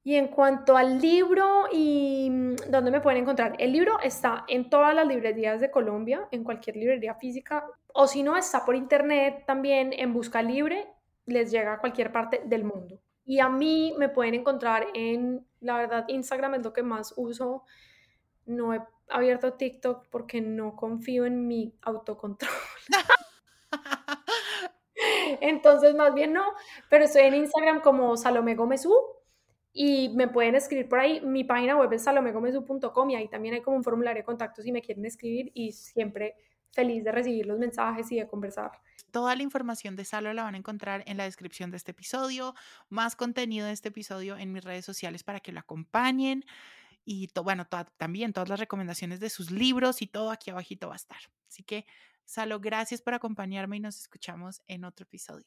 Y 0.07 0.15
en 0.15 0.29
cuanto 0.29 0.77
al 0.77 1.01
libro 1.01 1.65
y 1.73 2.29
mm, 2.31 2.55
dónde 2.71 2.93
me 2.93 3.01
pueden 3.01 3.23
encontrar, 3.23 3.57
el 3.59 3.73
libro 3.73 3.99
está 4.01 4.45
en 4.47 4.71
todas 4.71 4.95
las 4.95 5.07
librerías 5.07 5.61
de 5.61 5.73
Colombia, 5.73 6.29
en 6.31 6.45
cualquier 6.45 6.77
librería 6.77 7.17
física, 7.17 7.67
o 7.93 8.07
si 8.07 8.23
no, 8.23 8.37
está 8.37 8.65
por 8.65 8.77
internet 8.77 9.43
también 9.47 9.93
en 9.93 10.13
Busca 10.13 10.43
Libre, 10.43 10.87
les 11.27 11.51
llega 11.51 11.73
a 11.73 11.79
cualquier 11.81 12.13
parte 12.13 12.43
del 12.45 12.63
mundo. 12.63 13.01
Y 13.25 13.41
a 13.41 13.49
mí 13.49 13.95
me 13.99 14.09
pueden 14.09 14.35
encontrar 14.35 14.87
en, 14.95 15.45
la 15.67 15.77
verdad, 15.77 16.05
Instagram 16.09 16.55
es 16.55 16.65
lo 16.65 16.73
que 16.73 16.83
más 16.83 17.13
uso. 17.17 17.65
No 18.47 18.73
he 18.73 18.81
abierto 19.09 19.55
TikTok 19.55 20.07
porque 20.11 20.41
no 20.41 20.77
confío 20.77 21.27
en 21.27 21.47
mi 21.47 21.75
autocontrol. 21.83 22.51
Entonces, 25.41 25.95
más 25.95 26.15
bien 26.15 26.33
no, 26.33 26.45
pero 26.89 27.05
estoy 27.05 27.23
en 27.25 27.35
Instagram 27.35 27.81
como 27.81 28.17
Salomé 28.17 28.55
Gómez 28.55 28.87
U 28.87 28.97
y 29.73 30.09
me 30.11 30.29
pueden 30.29 30.55
escribir 30.55 30.89
por 30.89 31.01
ahí. 31.01 31.21
Mi 31.21 31.45
página 31.45 31.77
web 31.77 31.93
es 31.93 32.05
salomegomesu.com 32.05 33.11
y 33.11 33.17
ahí 33.17 33.29
también 33.29 33.55
hay 33.55 33.61
como 33.61 33.77
un 33.77 33.85
formulario 33.85 34.23
de 34.23 34.25
contacto 34.25 34.63
si 34.63 34.73
me 34.73 34.81
quieren 34.81 35.05
escribir 35.05 35.51
y 35.53 35.73
siempre 35.73 36.37
feliz 36.71 37.05
de 37.05 37.13
recibir 37.13 37.47
los 37.47 37.59
mensajes 37.59 38.11
y 38.13 38.17
de 38.17 38.27
conversar. 38.27 38.71
Toda 39.11 39.35
la 39.37 39.43
información 39.43 39.97
de 39.97 40.05
Salo 40.05 40.33
la 40.33 40.43
van 40.43 40.55
a 40.55 40.59
encontrar 40.59 41.03
en 41.07 41.17
la 41.17 41.25
descripción 41.25 41.71
de 41.71 41.77
este 41.77 41.93
episodio, 41.93 42.55
más 42.89 43.17
contenido 43.17 43.67
de 43.67 43.73
este 43.73 43.89
episodio 43.89 44.37
en 44.37 44.53
mis 44.53 44.65
redes 44.65 44.85
sociales 44.85 45.23
para 45.23 45.41
que 45.41 45.53
lo 45.53 45.61
acompañen 45.61 46.45
y 47.05 47.31
bueno, 47.43 47.67
también 47.97 48.33
todas 48.33 48.49
las 48.49 48.59
recomendaciones 48.59 49.21
de 49.21 49.31
sus 49.31 49.53
libros 49.53 50.03
y 50.03 50.09
todo 50.09 50.33
aquí 50.33 50.51
abajito 50.51 50.89
va 50.89 50.95
a 50.95 50.97
estar. 50.97 51.21
Así 51.49 51.63
que, 51.63 51.87
Salo, 52.25 52.59
gracias 52.59 53.01
por 53.01 53.15
acompañarme 53.15 53.77
y 53.77 53.81
nos 53.81 54.01
escuchamos 54.01 54.61
en 54.67 54.85
otro 54.85 55.05
episodio. 55.05 55.47